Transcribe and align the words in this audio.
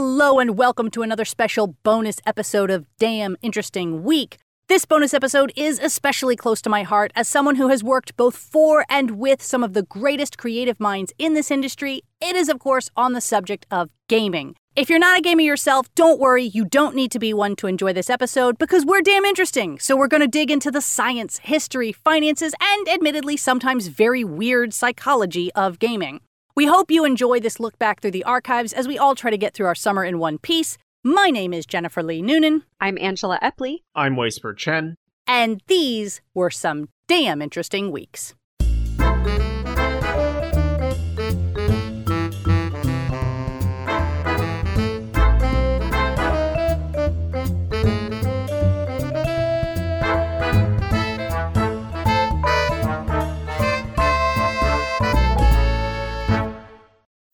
Hello, 0.00 0.38
and 0.38 0.56
welcome 0.56 0.92
to 0.92 1.02
another 1.02 1.24
special 1.24 1.74
bonus 1.82 2.20
episode 2.24 2.70
of 2.70 2.86
Damn 3.00 3.36
Interesting 3.42 4.04
Week. 4.04 4.36
This 4.68 4.84
bonus 4.84 5.12
episode 5.12 5.52
is 5.56 5.80
especially 5.80 6.36
close 6.36 6.62
to 6.62 6.70
my 6.70 6.84
heart 6.84 7.10
as 7.16 7.26
someone 7.26 7.56
who 7.56 7.66
has 7.66 7.82
worked 7.82 8.16
both 8.16 8.36
for 8.36 8.86
and 8.88 9.18
with 9.18 9.42
some 9.42 9.64
of 9.64 9.72
the 9.72 9.82
greatest 9.82 10.38
creative 10.38 10.78
minds 10.78 11.12
in 11.18 11.34
this 11.34 11.50
industry. 11.50 12.02
It 12.20 12.36
is, 12.36 12.48
of 12.48 12.60
course, 12.60 12.88
on 12.94 13.12
the 13.12 13.20
subject 13.20 13.66
of 13.72 13.90
gaming. 14.08 14.54
If 14.76 14.88
you're 14.88 15.00
not 15.00 15.18
a 15.18 15.20
gamer 15.20 15.42
yourself, 15.42 15.92
don't 15.96 16.20
worry, 16.20 16.44
you 16.44 16.64
don't 16.64 16.94
need 16.94 17.10
to 17.10 17.18
be 17.18 17.34
one 17.34 17.56
to 17.56 17.66
enjoy 17.66 17.92
this 17.92 18.08
episode 18.08 18.56
because 18.56 18.86
we're 18.86 19.02
damn 19.02 19.24
interesting. 19.24 19.80
So, 19.80 19.96
we're 19.96 20.06
going 20.06 20.20
to 20.20 20.28
dig 20.28 20.52
into 20.52 20.70
the 20.70 20.80
science, 20.80 21.38
history, 21.38 21.90
finances, 21.90 22.54
and 22.60 22.88
admittedly, 22.88 23.36
sometimes 23.36 23.88
very 23.88 24.22
weird 24.22 24.72
psychology 24.72 25.52
of 25.54 25.80
gaming. 25.80 26.20
We 26.58 26.66
hope 26.66 26.90
you 26.90 27.04
enjoy 27.04 27.38
this 27.38 27.60
look 27.60 27.78
back 27.78 28.00
through 28.00 28.10
the 28.10 28.24
archives 28.24 28.72
as 28.72 28.88
we 28.88 28.98
all 28.98 29.14
try 29.14 29.30
to 29.30 29.38
get 29.38 29.54
through 29.54 29.66
our 29.66 29.76
summer 29.76 30.04
in 30.04 30.18
one 30.18 30.38
piece. 30.38 30.76
My 31.04 31.30
name 31.30 31.54
is 31.54 31.64
Jennifer 31.64 32.02
Lee 32.02 32.20
Noonan, 32.20 32.64
I'm 32.80 32.98
Angela 32.98 33.38
Epley. 33.40 33.82
I'm 33.94 34.16
Weisper 34.16 34.56
Chen. 34.56 34.96
and 35.28 35.62
these 35.68 36.20
were 36.34 36.50
some 36.50 36.88
damn 37.06 37.40
interesting 37.40 37.92
weeks. 37.92 38.34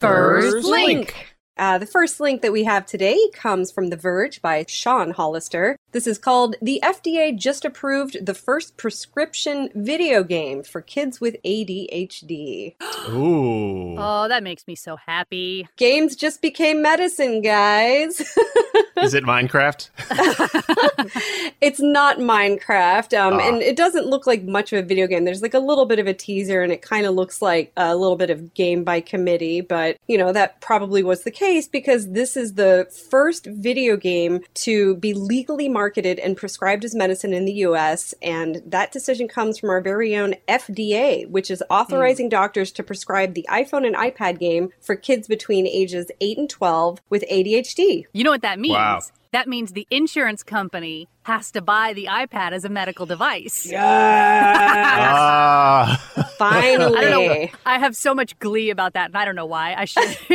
First 0.08 0.66
link. 0.66 1.23
Uh, 1.56 1.78
the 1.78 1.86
first 1.86 2.18
link 2.18 2.42
that 2.42 2.52
we 2.52 2.64
have 2.64 2.84
today 2.84 3.16
comes 3.32 3.70
from 3.70 3.88
The 3.88 3.96
Verge 3.96 4.42
by 4.42 4.64
Sean 4.66 5.12
Hollister. 5.12 5.78
This 5.92 6.04
is 6.08 6.18
called 6.18 6.56
The 6.60 6.80
FDA 6.82 7.37
Just 7.38 7.65
Approved 7.65 8.26
the 8.26 8.34
First 8.34 8.76
Prescription 8.76 9.68
Video 9.73 10.24
Game 10.24 10.64
for 10.64 10.80
Kids 10.80 11.20
with 11.20 11.37
ADHD. 11.45 12.74
Ooh. 13.10 13.95
Oh, 13.96 14.26
that 14.29 14.42
makes 14.42 14.66
me 14.66 14.74
so 14.74 14.96
happy. 14.96 15.68
Games 15.76 16.16
just 16.16 16.42
became 16.42 16.82
medicine, 16.82 17.40
guys. 17.40 18.20
Is 18.96 19.14
it 19.14 19.23
Minecraft? 19.24 19.90
it's 21.60 21.80
not 21.80 22.18
Minecraft, 22.18 23.16
um, 23.16 23.34
Ah. 23.34 23.48
and 23.48 23.62
it 23.62 23.76
doesn't 23.76 24.07
look 24.07 24.26
like 24.26 24.42
much 24.42 24.73
of 24.73 24.84
a 24.84 24.86
video 24.86 25.07
game. 25.07 25.24
There's 25.24 25.42
like 25.42 25.54
a 25.54 25.59
little 25.60 25.86
bit 25.86 26.01
of 26.01 26.07
a 26.09 26.14
teaser, 26.14 26.62
and 26.62 26.73
it 26.73 26.82
kind 26.82 27.07
of 27.07 27.14
looks 27.14 27.40
like 27.40 27.70
a 27.76 27.95
little 27.95 28.16
bit 28.16 28.30
of 28.30 28.54
game 28.54 28.82
by 28.82 29.01
committee, 29.01 29.60
but 29.60 29.98
you 30.09 30.18
know, 30.18 30.32
that 30.32 30.60
probably 30.60 31.02
was 31.04 31.23
the 31.23 31.30
case 31.30 31.43
because 31.70 32.10
this 32.12 32.37
is 32.37 32.54
the 32.54 32.88
first 33.10 33.46
video 33.46 33.96
game 33.96 34.40
to 34.54 34.96
be 34.96 35.12
legally 35.12 35.68
marketed 35.68 36.18
and 36.18 36.36
prescribed 36.36 36.84
as 36.84 36.95
medicine 36.95 37.32
in 37.34 37.45
the 37.45 37.52
US, 37.68 38.14
and 38.23 38.62
that 38.66 38.92
decision 38.92 39.28
comes 39.28 39.59
from 39.59 39.70
our 39.70 39.80
very 39.80 40.16
own 40.16 40.34
FDA, 40.48 41.28
which 41.28 41.51
is 41.51 41.62
authorizing 41.68 42.26
hmm. 42.26 42.30
doctors 42.30 42.73
to 42.73 42.82
prescribe 42.82 43.34
the 43.34 43.46
iPhone 43.51 43.86
and 43.86 43.95
iPad 43.95 44.38
game 44.38 44.70
for 44.80 44.96
kids 44.96 45.28
between 45.28 45.66
ages 45.66 46.10
8 46.20 46.38
and 46.38 46.51
12 46.51 47.01
with 47.10 47.24
ADHD. 47.30 48.06
You 48.12 48.24
know 48.24 48.30
what 48.30 48.42
that 48.42 48.58
means? 48.58 48.73
Wow. 48.73 49.01
That 49.35 49.49
means 49.49 49.73
the 49.73 49.85
insurance 49.90 50.45
company 50.45 51.09
has 51.24 51.51
to 51.51 51.60
buy 51.60 51.93
the 51.95 52.07
iPad 52.09 52.52
as 52.52 52.65
a 52.65 52.68
medical 52.68 53.04
device. 53.04 53.68
Ah. 53.74 54.95
Finally. 56.38 56.96
I 56.99 57.01
don't 57.01 57.26
know. 57.26 57.46
I 57.65 57.79
have 57.79 57.96
so 57.96 58.15
much 58.15 58.38
glee 58.38 58.71
about 58.71 58.93
that, 58.93 59.07
and 59.07 59.16
I 59.16 59.24
don't 59.24 59.35
know 59.35 59.46
why. 59.46 59.74
I 59.74 59.87
should. 59.87 60.04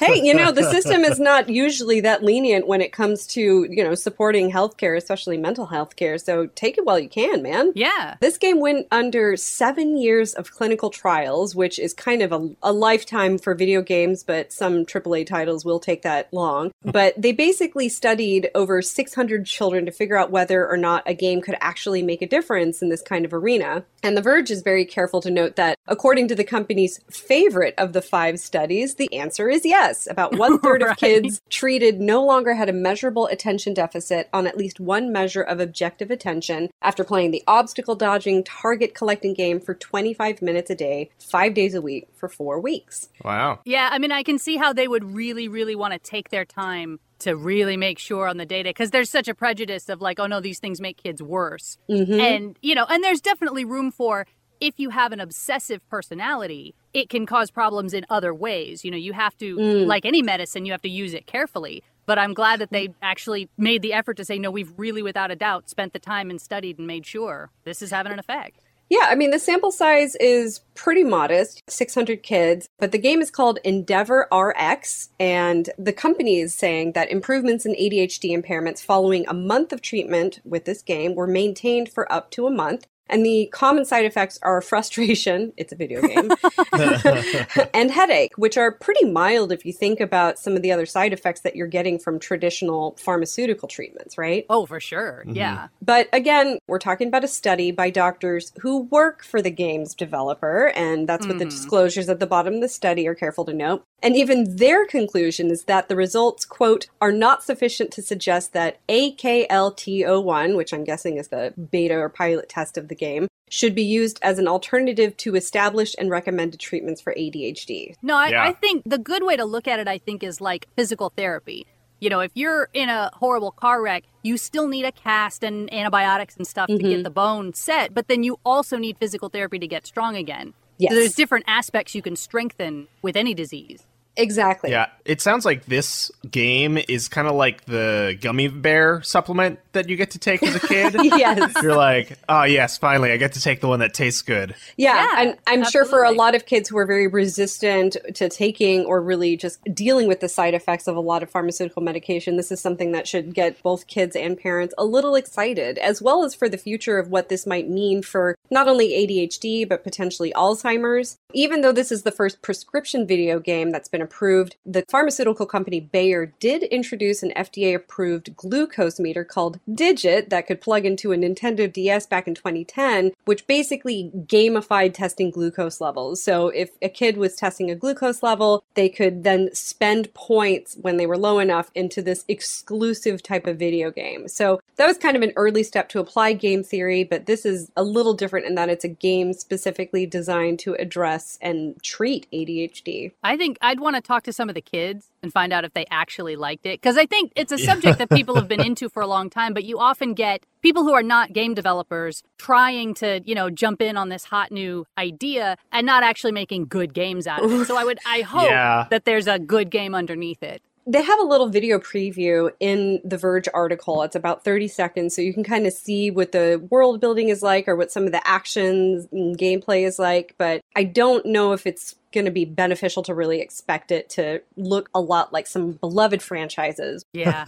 hey, 0.00 0.20
you 0.22 0.34
know, 0.34 0.50
the 0.50 0.68
system 0.70 1.04
is 1.04 1.20
not 1.20 1.48
usually 1.50 2.00
that 2.00 2.24
lenient 2.24 2.66
when 2.66 2.80
it 2.80 2.90
comes 2.90 3.26
to, 3.28 3.66
you 3.70 3.84
know, 3.84 3.94
supporting 3.94 4.50
healthcare, 4.50 4.96
especially 4.96 5.36
mental 5.36 5.66
health 5.66 5.94
care. 5.96 6.16
So 6.16 6.46
take 6.46 6.78
it 6.78 6.86
while 6.86 6.98
you 6.98 7.08
can, 7.08 7.42
man. 7.42 7.72
yeah. 7.76 8.16
This 8.20 8.38
game 8.38 8.60
went 8.60 8.86
under 8.90 9.36
seven 9.36 9.96
years 9.98 10.32
of 10.34 10.50
clinical 10.52 10.88
trials, 10.90 11.54
which 11.54 11.78
is 11.78 11.92
kind 11.92 12.22
of 12.22 12.32
a, 12.32 12.50
a 12.62 12.72
lifetime 12.72 13.36
for 13.38 13.54
video 13.54 13.82
games, 13.82 14.24
but 14.24 14.52
some 14.52 14.86
AAA 14.86 15.26
titles 15.26 15.64
will 15.66 15.78
take 15.78 16.02
that 16.02 16.32
long. 16.32 16.72
But 16.82 17.14
they 17.20 17.32
basically 17.32 17.90
studied 17.90 18.07
over 18.54 18.80
600 18.80 19.46
children 19.46 19.86
to 19.86 19.92
figure 19.92 20.16
out 20.16 20.30
whether 20.30 20.66
or 20.66 20.76
not 20.76 21.02
a 21.06 21.14
game 21.14 21.40
could 21.40 21.56
actually 21.60 22.02
make 22.02 22.22
a 22.22 22.26
difference 22.26 22.80
in 22.80 22.88
this 22.88 23.02
kind 23.02 23.24
of 23.24 23.34
arena. 23.34 23.84
And 24.02 24.16
The 24.16 24.22
Verge 24.22 24.50
is 24.50 24.62
very 24.62 24.84
careful 24.84 25.20
to 25.20 25.30
note 25.30 25.56
that, 25.56 25.76
according 25.86 26.28
to 26.28 26.34
the 26.34 26.44
company's 26.44 27.00
favorite 27.10 27.74
of 27.76 27.92
the 27.92 28.02
five 28.02 28.40
studies, 28.40 28.94
the 28.94 29.12
answer 29.12 29.48
is 29.48 29.64
yes. 29.64 30.06
About 30.10 30.36
one 30.38 30.58
third 30.60 30.82
of 30.82 30.96
kids 30.96 31.40
treated 31.50 32.00
no 32.00 32.24
longer 32.24 32.54
had 32.54 32.68
a 32.68 32.72
measurable 32.72 33.26
attention 33.26 33.74
deficit 33.74 34.28
on 34.32 34.46
at 34.46 34.56
least 34.56 34.80
one 34.80 35.12
measure 35.12 35.42
of 35.42 35.60
objective 35.60 36.10
attention 36.10 36.70
after 36.82 37.04
playing 37.04 37.30
the 37.30 37.42
obstacle 37.46 37.94
dodging, 37.94 38.44
target 38.44 38.94
collecting 38.94 39.34
game 39.34 39.60
for 39.60 39.74
25 39.74 40.40
minutes 40.40 40.70
a 40.70 40.74
day, 40.74 41.10
five 41.18 41.54
days 41.54 41.74
a 41.74 41.82
week 41.82 42.08
for 42.14 42.28
four 42.28 42.60
weeks. 42.60 43.08
wow. 43.24 43.60
Yeah, 43.64 43.88
I 43.92 43.98
mean, 43.98 44.12
I 44.12 44.22
can 44.22 44.38
see 44.38 44.56
how 44.56 44.72
they 44.72 44.88
would 44.88 45.14
really, 45.14 45.48
really 45.48 45.74
want 45.74 45.92
to 45.92 45.98
take 45.98 46.30
their 46.30 46.44
time 46.44 47.00
to 47.20 47.36
really 47.36 47.76
make 47.76 47.98
sure 47.98 48.28
on 48.28 48.36
the 48.36 48.46
data 48.46 48.70
because 48.70 48.90
there's 48.90 49.10
such 49.10 49.28
a 49.28 49.34
prejudice 49.34 49.88
of 49.88 50.00
like, 50.00 50.18
oh 50.20 50.26
no, 50.26 50.40
these 50.40 50.58
things 50.60 50.80
make 50.80 50.96
kids 50.96 51.22
worse. 51.22 51.78
Mhm. 51.88 52.20
And, 52.20 52.58
you 52.62 52.74
know, 52.74 52.86
and 52.88 53.02
there's 53.02 53.20
definitely 53.20 53.64
room 53.64 53.90
for 53.90 54.26
if 54.60 54.78
you 54.80 54.90
have 54.90 55.12
an 55.12 55.20
obsessive 55.20 55.80
personality, 55.88 56.74
it 56.92 57.08
can 57.08 57.26
cause 57.26 57.50
problems 57.50 57.94
in 57.94 58.04
other 58.10 58.34
ways. 58.34 58.84
You 58.84 58.90
know, 58.90 58.96
you 58.96 59.12
have 59.12 59.36
to, 59.38 59.56
Mm. 59.56 59.86
like 59.86 60.04
any 60.04 60.20
medicine, 60.22 60.66
you 60.66 60.72
have 60.72 60.82
to 60.82 60.88
use 60.88 61.14
it 61.14 61.26
carefully. 61.26 61.82
But 62.06 62.18
I'm 62.18 62.34
glad 62.34 62.58
that 62.60 62.70
they 62.70 62.88
actually 63.02 63.48
made 63.58 63.82
the 63.82 63.92
effort 63.92 64.16
to 64.16 64.24
say, 64.24 64.38
no, 64.38 64.50
we've 64.50 64.72
really, 64.76 65.02
without 65.02 65.30
a 65.30 65.36
doubt, 65.36 65.68
spent 65.68 65.92
the 65.92 65.98
time 65.98 66.30
and 66.30 66.40
studied 66.40 66.78
and 66.78 66.86
made 66.86 67.04
sure 67.06 67.50
this 67.64 67.82
is 67.82 67.90
having 67.90 68.12
an 68.12 68.18
effect. 68.18 68.60
Yeah, 68.90 69.06
I 69.08 69.16
mean, 69.16 69.32
the 69.32 69.38
sample 69.38 69.70
size 69.70 70.14
is 70.16 70.60
pretty 70.74 71.04
modest 71.04 71.62
600 71.68 72.22
kids, 72.22 72.68
but 72.78 72.90
the 72.90 72.98
game 72.98 73.20
is 73.20 73.30
called 73.30 73.58
Endeavor 73.62 74.26
RX, 74.32 75.10
and 75.20 75.68
the 75.78 75.92
company 75.92 76.40
is 76.40 76.54
saying 76.54 76.92
that 76.92 77.10
improvements 77.10 77.66
in 77.66 77.74
ADHD 77.74 78.30
impairments 78.30 78.82
following 78.82 79.26
a 79.28 79.34
month 79.34 79.74
of 79.74 79.82
treatment 79.82 80.40
with 80.42 80.64
this 80.64 80.80
game 80.80 81.14
were 81.14 81.26
maintained 81.26 81.90
for 81.90 82.10
up 82.10 82.30
to 82.30 82.46
a 82.46 82.50
month. 82.50 82.86
And 83.08 83.24
the 83.24 83.48
common 83.52 83.84
side 83.84 84.04
effects 84.04 84.38
are 84.42 84.60
frustration, 84.60 85.52
it's 85.56 85.72
a 85.72 85.76
video 85.76 86.02
game, 86.02 86.30
and 87.74 87.90
headache, 87.90 88.32
which 88.36 88.56
are 88.56 88.72
pretty 88.72 89.04
mild 89.06 89.52
if 89.52 89.64
you 89.64 89.72
think 89.72 90.00
about 90.00 90.38
some 90.38 90.56
of 90.56 90.62
the 90.62 90.72
other 90.72 90.86
side 90.86 91.12
effects 91.12 91.40
that 91.40 91.56
you're 91.56 91.66
getting 91.66 91.98
from 91.98 92.18
traditional 92.18 92.96
pharmaceutical 92.98 93.68
treatments, 93.68 94.18
right? 94.18 94.44
Oh, 94.50 94.66
for 94.66 94.80
sure. 94.80 95.24
Yeah. 95.26 95.68
But 95.82 96.08
again, 96.12 96.58
we're 96.66 96.78
talking 96.78 97.08
about 97.08 97.24
a 97.24 97.28
study 97.28 97.70
by 97.70 97.90
doctors 97.90 98.52
who 98.60 98.82
work 98.84 99.24
for 99.24 99.40
the 99.42 99.50
game's 99.50 99.94
developer, 99.94 100.68
and 100.74 101.08
that's 101.08 101.26
what 101.26 101.38
the 101.38 101.44
Mhm. 101.46 101.50
disclosures 101.50 102.08
at 102.08 102.20
the 102.20 102.26
bottom 102.26 102.54
of 102.54 102.60
the 102.60 102.68
study 102.68 103.06
are 103.08 103.14
careful 103.14 103.44
to 103.44 103.52
note. 103.52 103.84
And 104.02 104.16
even 104.16 104.56
their 104.56 104.86
conclusion 104.86 105.50
is 105.50 105.64
that 105.64 105.88
the 105.88 105.96
results, 105.96 106.44
quote, 106.44 106.86
are 107.00 107.10
not 107.12 107.42
sufficient 107.42 107.90
to 107.92 108.02
suggest 108.02 108.52
that 108.52 108.78
AKLT01, 108.88 110.56
which 110.56 110.72
I'm 110.72 110.84
guessing 110.84 111.16
is 111.18 111.28
the 111.28 111.52
beta 111.70 111.94
or 111.94 112.08
pilot 112.08 112.48
test 112.48 112.78
of 112.78 112.88
the 112.88 112.94
game, 112.98 113.28
should 113.50 113.74
be 113.74 113.82
used 113.82 114.18
as 114.22 114.38
an 114.38 114.46
alternative 114.46 115.16
to 115.18 115.34
established 115.34 115.96
and 115.98 116.10
recommended 116.10 116.60
treatments 116.60 117.00
for 117.00 117.14
ADHD. 117.14 117.94
No, 118.02 118.16
I, 118.16 118.28
Yeah. 118.28 118.44
I 118.44 118.52
think 118.52 118.82
the 118.84 118.98
good 118.98 119.22
way 119.22 119.36
to 119.36 119.44
look 119.44 119.66
at 119.66 119.78
it, 119.80 119.88
I 119.88 119.98
think, 119.98 120.22
is 120.22 120.40
like 120.40 120.68
physical 120.76 121.10
therapy. 121.16 121.66
You 122.00 122.10
know, 122.10 122.20
if 122.20 122.30
you're 122.34 122.68
in 122.74 122.88
a 122.90 123.10
horrible 123.14 123.50
car 123.50 123.82
wreck, 123.82 124.04
you 124.22 124.36
still 124.36 124.68
need 124.68 124.84
a 124.84 124.92
cast 124.92 125.42
and 125.42 125.72
antibiotics 125.72 126.36
and 126.36 126.46
stuff 126.46 126.68
to 126.68 126.74
Mhm. 126.74 126.80
get 126.90 127.04
the 127.04 127.10
bone 127.10 127.54
set, 127.54 127.94
but 127.94 128.06
then 128.08 128.22
you 128.22 128.38
also 128.44 128.76
need 128.76 128.98
physical 128.98 129.28
therapy 129.28 129.58
to 129.58 129.66
get 129.66 129.86
strong 129.86 130.14
again. 130.14 130.52
Yes. 130.76 130.92
So 130.92 130.96
there's 130.96 131.14
different 131.14 131.44
aspects 131.48 131.94
you 131.96 132.02
can 132.02 132.14
strengthen 132.14 132.86
with 133.02 133.16
any 133.16 133.34
disease. 133.34 133.84
Exactly. 134.18 134.72
Yeah, 134.72 134.88
it 135.04 135.20
sounds 135.20 135.44
like 135.44 135.66
this 135.66 136.10
game 136.28 136.76
is 136.88 137.06
kind 137.06 137.28
of 137.28 137.36
like 137.36 137.64
the 137.66 138.18
gummy 138.20 138.48
bear 138.48 139.00
supplement 139.02 139.60
that 139.72 139.88
you 139.88 139.96
get 139.96 140.10
to 140.10 140.18
take 140.18 140.42
as 140.42 140.56
a 140.56 140.60
kid. 140.60 140.96
yes. 141.02 141.54
You're 141.62 141.76
like, 141.76 142.18
oh 142.28 142.42
yes, 142.42 142.76
finally, 142.76 143.12
I 143.12 143.16
get 143.16 143.34
to 143.34 143.40
take 143.40 143.60
the 143.60 143.68
one 143.68 143.78
that 143.78 143.94
tastes 143.94 144.22
good. 144.22 144.56
Yeah, 144.76 144.96
Yeah, 144.96 145.22
and 145.22 145.38
I'm 145.46 145.64
sure 145.70 145.84
for 145.84 146.02
a 146.02 146.10
lot 146.10 146.34
of 146.34 146.46
kids 146.46 146.68
who 146.68 146.76
are 146.78 146.84
very 146.84 147.06
resistant 147.06 147.96
to 148.14 148.28
taking 148.28 148.84
or 148.86 149.00
really 149.00 149.36
just 149.36 149.62
dealing 149.72 150.08
with 150.08 150.18
the 150.18 150.28
side 150.28 150.54
effects 150.54 150.88
of 150.88 150.96
a 150.96 151.00
lot 151.00 151.22
of 151.22 151.30
pharmaceutical 151.30 151.82
medication, 151.82 152.36
this 152.36 152.50
is 152.50 152.60
something 152.60 152.90
that 152.92 153.06
should 153.06 153.34
get 153.34 153.62
both 153.62 153.86
kids 153.86 154.16
and 154.16 154.36
parents 154.36 154.74
a 154.76 154.84
little 154.84 155.14
excited, 155.14 155.78
as 155.78 156.02
well 156.02 156.24
as 156.24 156.34
for 156.34 156.48
the 156.48 156.58
future 156.58 156.98
of 156.98 157.08
what 157.08 157.28
this 157.28 157.46
might 157.46 157.68
mean 157.68 158.02
for 158.02 158.36
not 158.50 158.66
only 158.66 158.88
ADHD, 158.88 159.68
but 159.68 159.84
potentially 159.84 160.32
Alzheimer's. 160.32 161.18
Even 161.32 161.60
though 161.60 161.72
this 161.72 161.92
is 161.92 162.02
the 162.02 162.10
first 162.10 162.42
prescription 162.42 163.06
video 163.06 163.38
game 163.38 163.70
that's 163.70 163.88
been 163.88 164.07
approved, 164.08 164.56
the 164.64 164.84
pharmaceutical 164.88 165.44
company 165.44 165.80
Bayer 165.80 166.32
did 166.40 166.62
introduce 166.62 167.22
an 167.22 167.32
FDA 167.36 167.74
approved 167.74 168.34
glucose 168.36 168.98
meter 168.98 169.22
called 169.22 169.60
Didget 169.68 170.30
that 170.30 170.46
could 170.46 170.62
plug 170.62 170.86
into 170.86 171.12
a 171.12 171.16
Nintendo 171.16 171.70
DS 171.70 172.06
back 172.06 172.26
in 172.26 172.34
2010, 172.34 173.12
which 173.26 173.46
basically 173.46 174.10
gamified 174.26 174.94
testing 174.94 175.30
glucose 175.30 175.80
levels. 175.80 176.22
So 176.22 176.48
if 176.48 176.70
a 176.80 176.88
kid 176.88 177.18
was 177.18 177.36
testing 177.36 177.70
a 177.70 177.74
glucose 177.74 178.22
level, 178.22 178.64
they 178.74 178.88
could 178.88 179.24
then 179.24 179.50
spend 179.52 180.14
points 180.14 180.76
when 180.80 180.96
they 180.96 181.06
were 181.06 181.18
low 181.18 181.38
enough 181.38 181.70
into 181.74 182.00
this 182.00 182.24
exclusive 182.28 183.22
type 183.22 183.46
of 183.46 183.58
video 183.58 183.90
game. 183.90 184.26
So 184.28 184.60
that 184.76 184.86
was 184.86 184.96
kind 184.96 185.16
of 185.16 185.22
an 185.22 185.32
early 185.36 185.62
step 185.62 185.88
to 185.90 186.00
apply 186.00 186.32
game 186.32 186.62
theory, 186.62 187.04
but 187.04 187.26
this 187.26 187.44
is 187.44 187.70
a 187.76 187.82
little 187.82 188.14
different 188.14 188.46
in 188.46 188.54
that 188.54 188.70
it's 188.70 188.84
a 188.84 188.88
game 188.88 189.34
specifically 189.34 190.06
designed 190.06 190.58
to 190.60 190.74
address 190.74 191.38
and 191.42 191.80
treat 191.82 192.26
ADHD. 192.32 193.12
I 193.22 193.36
think 193.36 193.58
I'd 193.60 193.80
want 193.80 193.87
to 193.96 194.00
talk 194.02 194.22
to 194.24 194.32
some 194.32 194.48
of 194.48 194.54
the 194.54 194.60
kids 194.60 195.06
and 195.22 195.32
find 195.32 195.52
out 195.52 195.64
if 195.64 195.72
they 195.74 195.84
actually 195.90 196.36
liked 196.36 196.66
it. 196.66 196.80
Because 196.80 196.96
I 196.96 197.06
think 197.06 197.32
it's 197.36 197.52
a 197.52 197.58
subject 197.58 197.98
that 197.98 198.10
people 198.10 198.34
have 198.36 198.48
been 198.48 198.60
into 198.64 198.88
for 198.88 199.02
a 199.02 199.06
long 199.06 199.30
time, 199.30 199.54
but 199.54 199.64
you 199.64 199.78
often 199.78 200.14
get 200.14 200.44
people 200.62 200.82
who 200.84 200.92
are 200.92 201.02
not 201.02 201.32
game 201.32 201.54
developers 201.54 202.22
trying 202.38 202.94
to, 202.94 203.20
you 203.24 203.34
know, 203.34 203.50
jump 203.50 203.80
in 203.82 203.96
on 203.96 204.08
this 204.08 204.24
hot 204.24 204.50
new 204.52 204.86
idea 204.96 205.56
and 205.72 205.86
not 205.86 206.02
actually 206.02 206.32
making 206.32 206.66
good 206.66 206.92
games 206.94 207.26
out 207.26 207.44
of 207.44 207.50
it. 207.52 207.64
So 207.66 207.76
I 207.76 207.84
would, 207.84 207.98
I 208.06 208.20
hope 208.22 208.50
Yeah. 208.50 208.86
that 208.90 209.04
there's 209.04 209.26
a 209.26 209.38
good 209.38 209.70
game 209.70 209.94
underneath 209.94 210.42
it. 210.42 210.62
They 210.90 211.02
have 211.02 211.20
a 211.20 211.24
little 211.24 211.48
video 211.48 211.78
preview 211.78 212.50
in 212.60 213.00
the 213.04 213.18
Verge 213.18 213.46
article. 213.52 214.02
It's 214.02 214.16
about 214.16 214.42
30 214.42 214.68
seconds, 214.68 215.14
so 215.14 215.20
you 215.20 215.34
can 215.34 215.44
kind 215.44 215.66
of 215.66 215.74
see 215.74 216.10
what 216.10 216.32
the 216.32 216.66
world 216.70 216.98
building 216.98 217.28
is 217.28 217.42
like 217.42 217.68
or 217.68 217.76
what 217.76 217.92
some 217.92 218.06
of 218.06 218.12
the 218.12 218.26
actions 218.26 219.06
and 219.12 219.36
gameplay 219.36 219.86
is 219.86 219.98
like. 219.98 220.34
But 220.38 220.62
I 220.74 220.84
don't 220.84 221.26
know 221.26 221.52
if 221.52 221.66
it's 221.66 221.94
going 222.12 222.24
to 222.24 222.30
be 222.30 222.46
beneficial 222.46 223.02
to 223.02 223.14
really 223.14 223.40
expect 223.40 223.92
it 223.92 224.08
to 224.10 224.40
look 224.56 224.88
a 224.94 225.00
lot 225.00 225.30
like 225.32 225.46
some 225.46 225.72
beloved 225.72 226.22
franchises. 226.22 227.04
Yeah. 227.12 227.44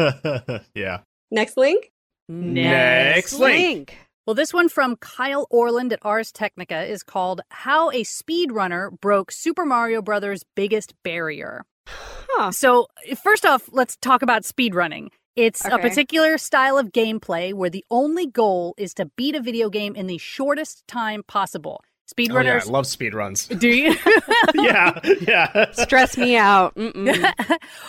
yeah. 0.74 1.00
Next 1.30 1.56
link. 1.56 1.92
Next 2.28 3.38
link. 3.38 3.96
Well, 4.26 4.34
this 4.34 4.52
one 4.52 4.68
from 4.68 4.96
Kyle 4.96 5.46
Orland 5.50 5.92
at 5.92 6.00
Ars 6.02 6.30
Technica 6.30 6.84
is 6.84 7.02
called 7.02 7.40
How 7.50 7.90
a 7.90 8.04
Speedrunner 8.04 8.90
Broke 9.00 9.32
Super 9.32 9.64
Mario 9.64 10.02
Brothers' 10.02 10.44
Biggest 10.54 10.94
Barrier. 11.02 11.64
Huh. 11.86 12.52
So, 12.52 12.86
first 13.22 13.44
off, 13.44 13.68
let's 13.72 13.96
talk 13.96 14.22
about 14.22 14.42
speedrunning. 14.42 15.08
It's 15.36 15.64
a 15.64 15.78
particular 15.78 16.38
style 16.38 16.76
of 16.76 16.88
gameplay 16.88 17.54
where 17.54 17.70
the 17.70 17.84
only 17.90 18.26
goal 18.26 18.74
is 18.76 18.92
to 18.94 19.06
beat 19.16 19.34
a 19.34 19.40
video 19.40 19.70
game 19.70 19.94
in 19.94 20.06
the 20.06 20.18
shortest 20.18 20.86
time 20.86 21.22
possible. 21.22 21.82
Oh, 22.18 22.22
yeah, 22.22 22.58
Speedrunners, 22.58 22.66
I 22.68 22.70
love 22.70 22.84
speedruns. 22.84 23.58
do 23.58 23.68
you? 23.68 23.94
yeah, 24.54 24.98
yeah. 25.20 25.70
Stress 25.72 26.16
me 26.16 26.36
out. 26.36 26.76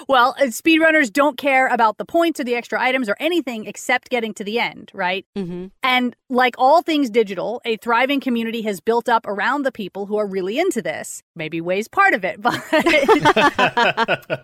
Well, 0.07 0.35
uh, 0.39 0.45
speedrunners 0.45 1.11
don't 1.11 1.37
care 1.37 1.67
about 1.67 1.97
the 1.97 2.05
points 2.05 2.39
or 2.39 2.43
the 2.43 2.55
extra 2.55 2.81
items 2.81 3.07
or 3.07 3.15
anything 3.19 3.65
except 3.65 4.09
getting 4.09 4.33
to 4.35 4.43
the 4.43 4.59
end, 4.59 4.91
right? 4.93 5.25
hmm 5.35 5.67
And 5.83 6.15
like 6.29 6.55
all 6.57 6.81
things 6.81 7.09
digital, 7.09 7.61
a 7.65 7.77
thriving 7.77 8.19
community 8.19 8.61
has 8.63 8.79
built 8.79 9.07
up 9.07 9.25
around 9.27 9.63
the 9.63 9.71
people 9.71 10.05
who 10.05 10.17
are 10.17 10.27
really 10.27 10.59
into 10.59 10.81
this. 10.81 11.23
Maybe 11.35 11.61
Way's 11.61 11.87
part 11.87 12.13
of 12.13 12.25
it, 12.25 12.41
but 12.41 12.55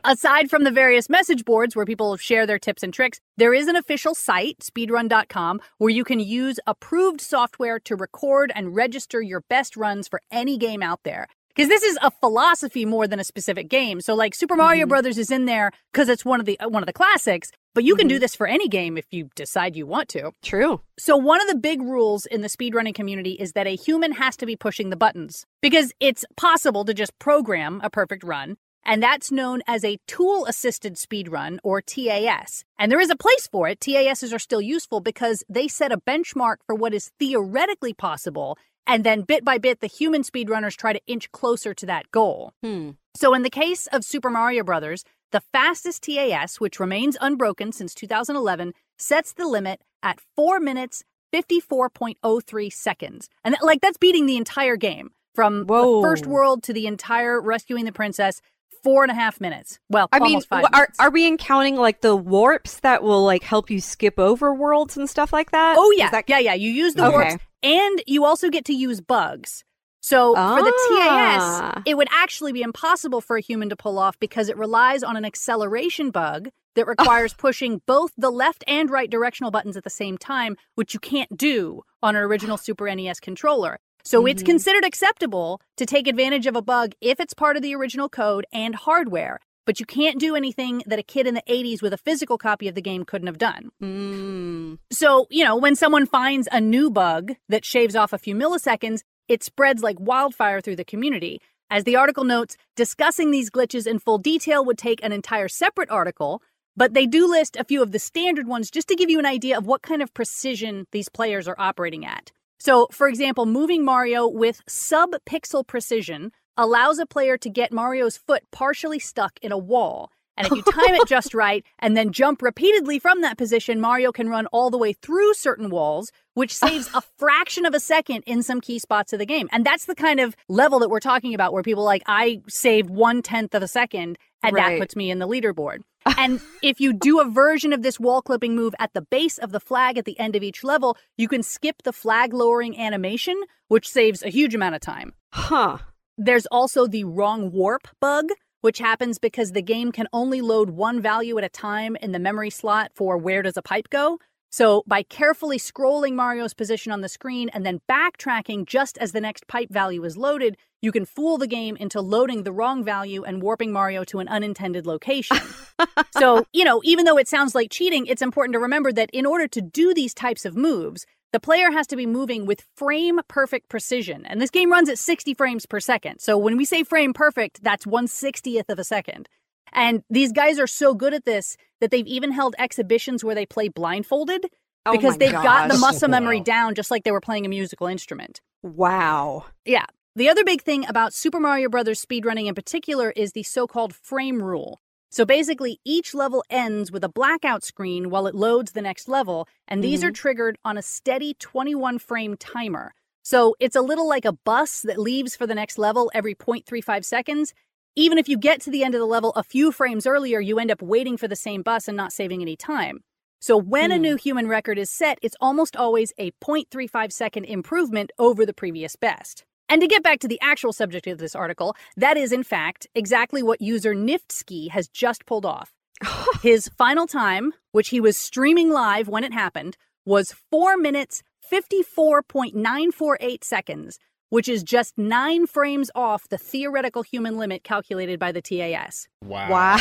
aside 0.05 0.49
from 0.49 0.63
the 0.63 0.71
various 0.71 1.09
message 1.09 1.43
boards 1.45 1.75
where 1.75 1.85
people 1.85 2.15
share 2.17 2.45
their 2.45 2.59
tips 2.59 2.83
and 2.83 2.93
tricks, 2.93 3.19
there 3.37 3.53
is 3.53 3.67
an 3.67 3.75
official 3.75 4.15
site, 4.15 4.59
speedrun.com, 4.59 5.59
where 5.77 5.89
you 5.89 6.03
can 6.03 6.19
use 6.19 6.59
approved 6.67 7.21
software 7.21 7.79
to 7.81 7.95
record 7.95 8.51
and 8.55 8.75
register 8.75 9.21
your 9.21 9.41
best 9.41 9.66
runs 9.75 10.07
for 10.07 10.21
any 10.31 10.57
game 10.57 10.81
out 10.83 11.01
there. 11.03 11.27
Because 11.49 11.69
this 11.69 11.81
is 11.81 11.97
a 12.03 12.11
philosophy 12.11 12.85
more 12.85 13.07
than 13.07 13.19
a 13.19 13.23
specific 13.23 13.67
game. 13.67 13.99
So, 13.99 14.13
like 14.13 14.35
Super 14.35 14.55
Mario 14.55 14.85
Mhm. 14.85 14.89
Brothers 14.89 15.17
is 15.17 15.31
in 15.31 15.45
there 15.45 15.71
because 15.91 16.07
it's 16.07 16.23
one 16.23 16.39
of 16.39 16.45
the 16.45 16.59
uh, 16.59 16.69
one 16.69 16.83
of 16.83 16.87
the 16.87 16.93
classics. 16.93 17.51
But 17.73 17.83
you 17.83 17.95
can 17.95 18.07
do 18.07 18.17
Mhm. 18.17 18.19
this 18.21 18.35
for 18.35 18.45
any 18.45 18.67
game 18.67 18.95
if 18.95 19.05
you 19.11 19.29
decide 19.35 19.75
you 19.75 19.87
want 19.87 20.07
to. 20.09 20.31
True. 20.43 20.81
So, 20.99 21.17
one 21.17 21.41
of 21.41 21.47
the 21.47 21.55
big 21.55 21.81
rules 21.81 22.27
in 22.27 22.41
the 22.41 22.47
speedrunning 22.47 22.93
community 22.93 23.31
is 23.31 23.53
that 23.53 23.65
a 23.65 23.75
human 23.75 24.11
has 24.13 24.37
to 24.37 24.45
be 24.45 24.55
pushing 24.55 24.91
the 24.91 24.95
buttons 24.95 25.47
because 25.59 25.91
it's 25.99 26.23
possible 26.35 26.85
to 26.85 26.93
just 26.93 27.17
program 27.17 27.81
a 27.83 27.89
perfect 27.89 28.23
run. 28.23 28.57
And 28.85 29.01
that's 29.03 29.31
known 29.33 29.63
as 29.67 29.83
a 29.83 29.97
tool 30.07 30.45
assisted 30.45 30.93
speedrun 30.95 31.57
or 31.63 31.81
TAS. 31.81 32.63
And 32.79 32.89
there 32.91 33.01
is 33.01 33.09
a 33.09 33.17
place 33.17 33.45
for 33.51 33.67
it. 33.67 33.79
TASs 33.81 34.31
are 34.31 34.39
still 34.39 34.61
useful 34.61 35.01
because 35.01 35.43
they 35.49 35.67
set 35.67 35.91
a 35.91 35.97
benchmark 35.97 36.57
for 36.67 36.73
what 36.75 36.93
is 36.93 37.11
theoretically 37.19 37.93
possible. 37.93 38.57
And 38.87 39.03
then 39.03 39.21
bit 39.21 39.43
by 39.43 39.57
bit, 39.57 39.81
the 39.81 39.87
human 39.87 40.23
speedrunners 40.23 40.75
try 40.75 40.93
to 40.93 41.01
inch 41.07 41.31
closer 41.31 41.73
to 41.73 41.85
that 41.85 42.09
goal. 42.11 42.53
Hmm. 42.63 42.91
So, 43.15 43.33
in 43.33 43.41
the 43.41 43.49
case 43.49 43.87
of 43.87 44.03
Super 44.05 44.29
Mario 44.29 44.63
Brothers, 44.63 45.03
the 45.31 45.41
fastest 45.51 46.03
TAS, 46.03 46.59
which 46.59 46.79
remains 46.79 47.17
unbroken 47.19 47.71
since 47.73 47.93
2011, 47.93 48.73
sets 48.97 49.33
the 49.33 49.45
limit 49.47 49.81
at 50.01 50.19
4 50.35 50.59
minutes 50.59 51.03
54.03 51.33 52.69
seconds. 52.71 53.29
And 53.43 53.53
that- 53.53 53.63
like 53.63 53.81
that's 53.81 53.97
beating 53.97 54.25
the 54.25 54.37
entire 54.37 54.75
game 54.77 55.11
from 55.35 55.65
Whoa. 55.65 56.01
the 56.01 56.07
first 56.07 56.25
world 56.25 56.63
to 56.63 56.73
the 56.73 56.87
entire 56.87 57.39
rescuing 57.41 57.85
the 57.85 57.91
princess, 57.91 58.41
four 58.83 59.03
and 59.03 59.11
a 59.11 59.15
half 59.15 59.41
minutes. 59.41 59.79
Well, 59.89 60.07
I 60.11 60.19
mean, 60.19 60.41
are 60.51 60.61
minutes. 60.61 60.99
are 60.99 61.09
we 61.09 61.35
counting 61.37 61.75
like 61.75 62.01
the 62.01 62.15
warps 62.15 62.79
that 62.79 63.03
will 63.03 63.23
like 63.25 63.43
help 63.43 63.69
you 63.69 63.81
skip 63.81 64.17
over 64.17 64.53
worlds 64.53 64.95
and 64.97 65.09
stuff 65.09 65.33
like 65.33 65.51
that? 65.51 65.75
Oh 65.77 65.91
yeah, 65.97 66.09
that- 66.11 66.25
yeah, 66.29 66.39
yeah. 66.39 66.53
You 66.53 66.71
use 66.71 66.93
the 66.93 67.05
Okay. 67.07 67.13
warps, 67.15 67.43
and 67.63 68.01
you 68.07 68.25
also 68.25 68.49
get 68.49 68.65
to 68.65 68.73
use 68.73 69.01
bugs. 69.01 69.63
So 70.01 70.35
for 70.35 70.63
the 70.63 70.73
Ah. 70.73 71.71
TAS, 71.73 71.83
it 71.85 71.97
would 71.97 72.07
actually 72.11 72.53
be 72.53 72.61
impossible 72.61 73.19
for 73.19 73.35
a 73.37 73.41
human 73.41 73.67
to 73.69 73.75
pull 73.75 73.99
off 73.99 74.17
because 74.19 74.47
it 74.47 74.55
relies 74.57 75.03
on 75.03 75.17
an 75.17 75.25
acceleration 75.25 76.11
bug 76.11 76.49
that 76.75 76.87
requires 76.87 77.33
pushing 77.33 77.81
both 77.87 78.11
the 78.17 78.29
left 78.31 78.63
and 78.67 78.89
right 78.89 79.09
directional 79.09 79.51
buttons 79.51 79.75
at 79.75 79.83
the 79.83 79.89
same 79.89 80.17
time, 80.17 80.55
which 80.75 80.93
you 80.93 80.99
can't 80.99 81.35
do 81.35 81.83
on 82.01 82.15
an 82.15 82.21
original 82.21 82.55
Super 82.57 82.87
NES 82.87 83.19
controller. 83.19 83.79
So 84.03 84.25
it's 84.25 84.43
Mhm. 84.43 84.45
considered 84.45 84.85
acceptable 84.85 85.59
to 85.75 85.85
take 85.85 86.07
advantage 86.07 86.45
of 86.47 86.55
a 86.55 86.61
bug 86.61 86.93
if 87.01 87.19
it's 87.19 87.33
part 87.33 87.57
of 87.57 87.61
the 87.63 87.75
original 87.75 88.07
code 88.07 88.45
and 88.53 88.75
hardware. 88.75 89.39
But 89.67 89.81
you 89.81 89.85
can't 89.85 90.17
do 90.17 90.33
anything 90.33 90.81
that 90.87 90.97
a 90.97 91.03
kid 91.03 91.27
in 91.27 91.33
the 91.33 91.43
80s 91.47 91.81
with 91.81 91.91
a 91.91 91.97
physical 91.97 92.37
copy 92.37 92.69
of 92.69 92.75
the 92.75 92.81
game 92.81 93.03
couldn't 93.03 93.27
have 93.27 93.37
done. 93.37 93.69
Mm. 93.83 94.77
So, 94.91 95.27
you 95.29 95.43
know, 95.43 95.57
when 95.57 95.75
someone 95.75 96.05
finds 96.05 96.47
a 96.53 96.61
new 96.61 96.89
bug 96.89 97.33
that 97.49 97.65
shaves 97.65 97.93
off 97.93 98.13
a 98.13 98.17
few 98.17 98.33
milliseconds, 98.33 99.01
it 99.27 99.43
spreads 99.43 99.83
like 99.83 99.97
wildfire 99.99 100.61
through 100.61 100.77
the 100.77 100.85
community. 100.85 101.41
As 101.69 101.83
the 101.83 101.97
article 101.97 102.23
notes, 102.23 102.55
discussing 102.77 103.31
these 103.31 103.49
glitches 103.49 103.85
in 103.85 103.99
full 103.99 104.19
detail 104.19 104.63
would 104.63 104.77
take 104.77 105.03
an 105.03 105.11
entire 105.11 105.49
separate 105.49 105.89
article, 105.89 106.41
but 106.77 106.93
they 106.93 107.05
do 107.05 107.29
list 107.29 107.57
a 107.57 107.65
few 107.65 107.81
of 107.83 107.91
the 107.91 107.99
standard 107.99 108.47
ones 108.47 108.71
just 108.71 108.87
to 108.87 108.95
give 108.95 109.09
you 109.09 109.19
an 109.19 109.25
idea 109.25 109.57
of 109.57 109.67
what 109.67 109.81
kind 109.81 110.01
of 110.01 110.13
precision 110.13 110.87
these 110.93 111.09
players 111.09 111.45
are 111.45 111.59
operating 111.59 112.05
at. 112.05 112.31
So, 112.57 112.87
for 112.93 113.09
example, 113.09 113.45
moving 113.45 113.83
Mario 113.83 114.29
with 114.29 114.61
sub 114.65 115.09
pixel 115.29 115.67
precision 115.67 116.31
allows 116.57 116.99
a 116.99 117.05
player 117.05 117.37
to 117.37 117.49
get 117.49 117.71
Mario's 117.71 118.17
foot 118.17 118.43
partially 118.51 118.99
stuck 118.99 119.39
in 119.41 119.51
a 119.51 119.57
wall. 119.57 120.11
And 120.37 120.47
if 120.47 120.53
you 120.53 120.61
time 120.71 120.93
it 120.95 121.07
just 121.07 121.33
right 121.33 121.65
and 121.79 121.97
then 121.97 122.11
jump 122.11 122.41
repeatedly 122.41 122.99
from 122.99 123.21
that 123.21 123.37
position, 123.37 123.81
Mario 123.81 124.11
can 124.11 124.29
run 124.29 124.45
all 124.47 124.69
the 124.69 124.77
way 124.77 124.93
through 124.93 125.33
certain 125.33 125.69
walls, 125.69 126.11
which 126.35 126.53
saves 126.55 126.89
a 126.93 127.01
fraction 127.17 127.65
of 127.65 127.73
a 127.73 127.79
second 127.79 128.23
in 128.25 128.43
some 128.43 128.61
key 128.61 128.79
spots 128.79 129.13
of 129.13 129.19
the 129.19 129.25
game. 129.25 129.49
And 129.51 129.65
that's 129.65 129.85
the 129.85 129.95
kind 129.95 130.19
of 130.19 130.35
level 130.47 130.79
that 130.79 130.89
we're 130.89 130.99
talking 130.99 131.33
about 131.33 131.53
where 131.53 131.63
people 131.63 131.83
like, 131.83 132.03
I 132.07 132.41
saved 132.47 132.89
one 132.89 133.21
tenth 133.21 133.55
of 133.55 133.63
a 133.63 133.67
second, 133.67 134.17
and 134.43 134.55
that 134.55 134.79
puts 134.79 134.95
me 134.95 135.09
in 135.09 135.19
the 135.19 135.27
leaderboard. 135.27 135.81
and 136.17 136.39
if 136.61 136.79
you 136.79 136.93
do 136.93 137.19
a 137.19 137.29
version 137.29 137.73
of 137.73 137.81
this 137.81 137.99
wall 137.99 138.21
clipping 138.21 138.55
move 138.55 138.73
at 138.79 138.93
the 138.93 139.01
base 139.01 139.37
of 139.37 139.51
the 139.51 139.59
flag 139.59 139.97
at 139.97 140.05
the 140.05 140.17
end 140.19 140.35
of 140.35 140.43
each 140.43 140.63
level, 140.63 140.95
you 141.17 141.27
can 141.27 141.43
skip 141.43 141.83
the 141.83 141.91
flag 141.91 142.33
lowering 142.33 142.79
animation, 142.79 143.41
which 143.67 143.89
saves 143.89 144.23
a 144.23 144.29
huge 144.29 144.55
amount 144.55 144.75
of 144.75 144.81
time. 144.81 145.13
Huh. 145.33 145.79
There's 146.17 146.47
also 146.47 146.87
the 146.87 147.03
wrong 147.03 147.51
warp 147.51 147.87
bug, 148.01 148.29
which 148.61 148.79
happens 148.79 149.19
because 149.19 149.51
the 149.51 149.61
game 149.61 149.91
can 149.91 150.07
only 150.11 150.41
load 150.41 150.71
one 150.71 150.99
value 150.99 151.37
at 151.37 151.43
a 151.43 151.49
time 151.49 151.95
in 151.97 152.11
the 152.11 152.19
memory 152.19 152.49
slot 152.49 152.91
for 152.95 153.17
where 153.17 153.43
does 153.43 153.57
a 153.57 153.61
pipe 153.61 153.89
go. 153.89 154.19
So, 154.49 154.83
by 154.87 155.03
carefully 155.03 155.59
scrolling 155.59 156.13
Mario's 156.13 156.53
position 156.53 156.91
on 156.91 157.01
the 157.01 157.09
screen 157.09 157.49
and 157.49 157.65
then 157.65 157.81
backtracking 157.89 158.65
just 158.65 158.97
as 158.97 159.11
the 159.11 159.21
next 159.21 159.45
pipe 159.47 159.69
value 159.69 160.03
is 160.05 160.17
loaded, 160.17 160.57
you 160.81 160.91
can 160.91 161.05
fool 161.05 161.37
the 161.37 161.47
game 161.47 161.75
into 161.75 162.01
loading 162.01 162.43
the 162.43 162.51
wrong 162.51 162.83
value 162.83 163.23
and 163.23 163.41
warping 163.41 163.71
Mario 163.71 164.03
to 164.05 164.19
an 164.19 164.27
unintended 164.27 164.85
location. 164.85 165.37
so, 166.17 166.45
you 166.53 166.63
know, 166.63 166.81
even 166.83 167.05
though 167.05 167.17
it 167.17 167.27
sounds 167.27 167.55
like 167.55 167.69
cheating, 167.71 168.05
it's 168.05 168.21
important 168.21 168.53
to 168.53 168.59
remember 168.59 168.91
that 168.93 169.09
in 169.11 169.25
order 169.25 169.47
to 169.49 169.61
do 169.61 169.93
these 169.93 170.13
types 170.13 170.45
of 170.45 170.55
moves, 170.55 171.05
the 171.33 171.39
player 171.39 171.71
has 171.71 171.87
to 171.87 171.95
be 171.95 172.05
moving 172.05 172.45
with 172.45 172.65
frame 172.75 173.19
perfect 173.27 173.69
precision. 173.69 174.25
And 174.25 174.41
this 174.41 174.49
game 174.49 174.71
runs 174.71 174.89
at 174.89 174.97
60 174.99 175.33
frames 175.33 175.65
per 175.65 175.79
second. 175.79 176.19
So 176.19 176.37
when 176.37 176.57
we 176.57 176.65
say 176.65 176.83
frame 176.83 177.13
perfect, 177.13 177.63
that's 177.63 177.85
160th 177.85 178.69
of 178.69 178.79
a 178.79 178.83
second. 178.83 179.27
And 179.73 180.03
these 180.09 180.31
guys 180.31 180.59
are 180.59 180.67
so 180.67 180.93
good 180.93 181.13
at 181.13 181.25
this 181.25 181.57
that 181.81 181.91
they've 181.91 182.07
even 182.07 182.31
held 182.31 182.55
exhibitions 182.57 183.23
where 183.23 183.35
they 183.35 183.45
play 183.45 183.67
blindfolded 183.67 184.47
Oh 184.85 184.93
because 184.93 185.15
my 185.15 185.17
they've 185.17 185.31
got 185.33 185.69
the 185.69 185.77
muscle 185.77 186.07
memory 186.07 186.37
Wow. 186.37 186.43
down 186.43 186.75
just 186.75 186.89
like 186.89 187.03
they 187.03 187.11
were 187.11 187.19
playing 187.21 187.45
a 187.45 187.49
musical 187.49 187.87
instrument. 187.87 188.39
Wow. 188.63 189.45
Yeah. 189.65 189.85
The 190.15 190.29
other 190.29 190.43
big 190.45 190.61
thing 190.61 190.87
about 190.87 191.13
Super 191.13 191.39
Mario 191.39 191.69
Brothers 191.69 192.03
speedrunning 192.03 192.47
in 192.47 192.55
particular 192.55 193.11
is 193.11 193.33
the 193.33 193.43
so 193.43 193.67
called 193.67 193.93
frame 193.93 194.41
rule. 194.41 194.79
So 195.09 195.25
basically, 195.25 195.79
each 195.85 196.13
level 196.13 196.43
ends 196.49 196.91
with 196.91 197.03
a 197.03 197.09
blackout 197.09 197.63
screen 197.63 198.09
while 198.09 198.27
it 198.27 198.35
loads 198.35 198.73
the 198.73 198.81
next 198.81 199.07
level, 199.07 199.47
and 199.67 199.83
these 199.83 200.03
are 200.03 200.11
triggered 200.11 200.57
on 200.65 200.77
a 200.77 200.81
steady 200.81 201.33
21 201.35 201.97
frame 201.99 202.35
timer. 202.35 202.93
So 203.23 203.55
it's 203.59 203.75
a 203.75 203.81
little 203.81 204.07
like 204.07 204.25
a 204.25 204.33
bus 204.33 204.81
that 204.81 204.99
leaves 204.99 205.35
for 205.35 205.47
the 205.47 205.55
next 205.55 205.77
level 205.77 206.11
every 206.13 206.35
0.35 206.35 207.03
seconds. 207.05 207.53
Even 207.95 208.17
if 208.17 208.29
you 208.29 208.37
get 208.37 208.61
to 208.61 208.69
the 208.69 208.83
end 208.83 208.95
of 208.95 208.99
the 208.99 209.05
level 209.05 209.31
a 209.35 209.43
few 209.43 209.71
frames 209.71 210.05
earlier, 210.05 210.39
you 210.39 210.59
end 210.59 210.71
up 210.71 210.81
waiting 210.81 211.17
for 211.17 211.27
the 211.27 211.35
same 211.35 211.61
bus 211.61 211.87
and 211.87 211.97
not 211.97 212.13
saving 212.13 212.41
any 212.41 212.55
time. 212.55 213.01
So 213.39 213.57
when 213.57 213.91
a 213.91 213.95
Hmm. 213.95 214.01
new 214.01 214.15
human 214.17 214.47
record 214.47 214.77
is 214.77 214.89
set, 214.89 215.19
it's 215.21 215.35
almost 215.39 215.75
always 215.75 216.13
a 216.17 216.31
0.35 216.41 217.11
second 217.11 217.45
improvement 217.45 218.11
over 218.19 218.45
the 218.45 218.53
previous 218.53 218.95
best. 218.95 219.45
And 219.69 219.81
to 219.81 219.87
get 219.87 220.03
back 220.03 220.19
to 220.19 220.27
the 220.27 220.39
actual 220.41 220.71
subject 220.71 221.07
of 221.07 221.17
this 221.17 221.35
article, 221.35 221.75
that 221.97 222.15
is 222.17 222.31
in 222.31 222.43
fact 222.43 222.87
exactly 222.95 223.43
what 223.43 223.61
user 223.61 223.93
Niftski 223.93 224.69
has 224.69 224.87
just 224.87 225.25
pulled 225.25 225.45
off. 225.45 225.73
His 226.41 226.69
final 226.69 227.07
time, 227.07 227.53
which 227.71 227.89
he 227.89 227.99
was 227.99 228.15
streaming 228.17 228.69
live 228.69 229.07
when 229.07 229.23
it 229.23 229.33
happened, 229.33 229.77
was 230.05 230.33
4 230.51 230.77
minutes 230.77 231.21
54.948 231.51 233.43
seconds, 233.43 233.99
which 234.29 234.47
is 234.47 234.63
just 234.63 234.97
9 234.97 235.47
frames 235.47 235.91
off 235.95 236.29
the 236.29 236.37
theoretical 236.37 237.03
human 237.03 237.37
limit 237.37 237.63
calculated 237.63 238.19
by 238.19 238.31
the 238.31 238.41
TAS. 238.41 239.07
Wow. 239.23 239.49
Wow. 239.49 239.77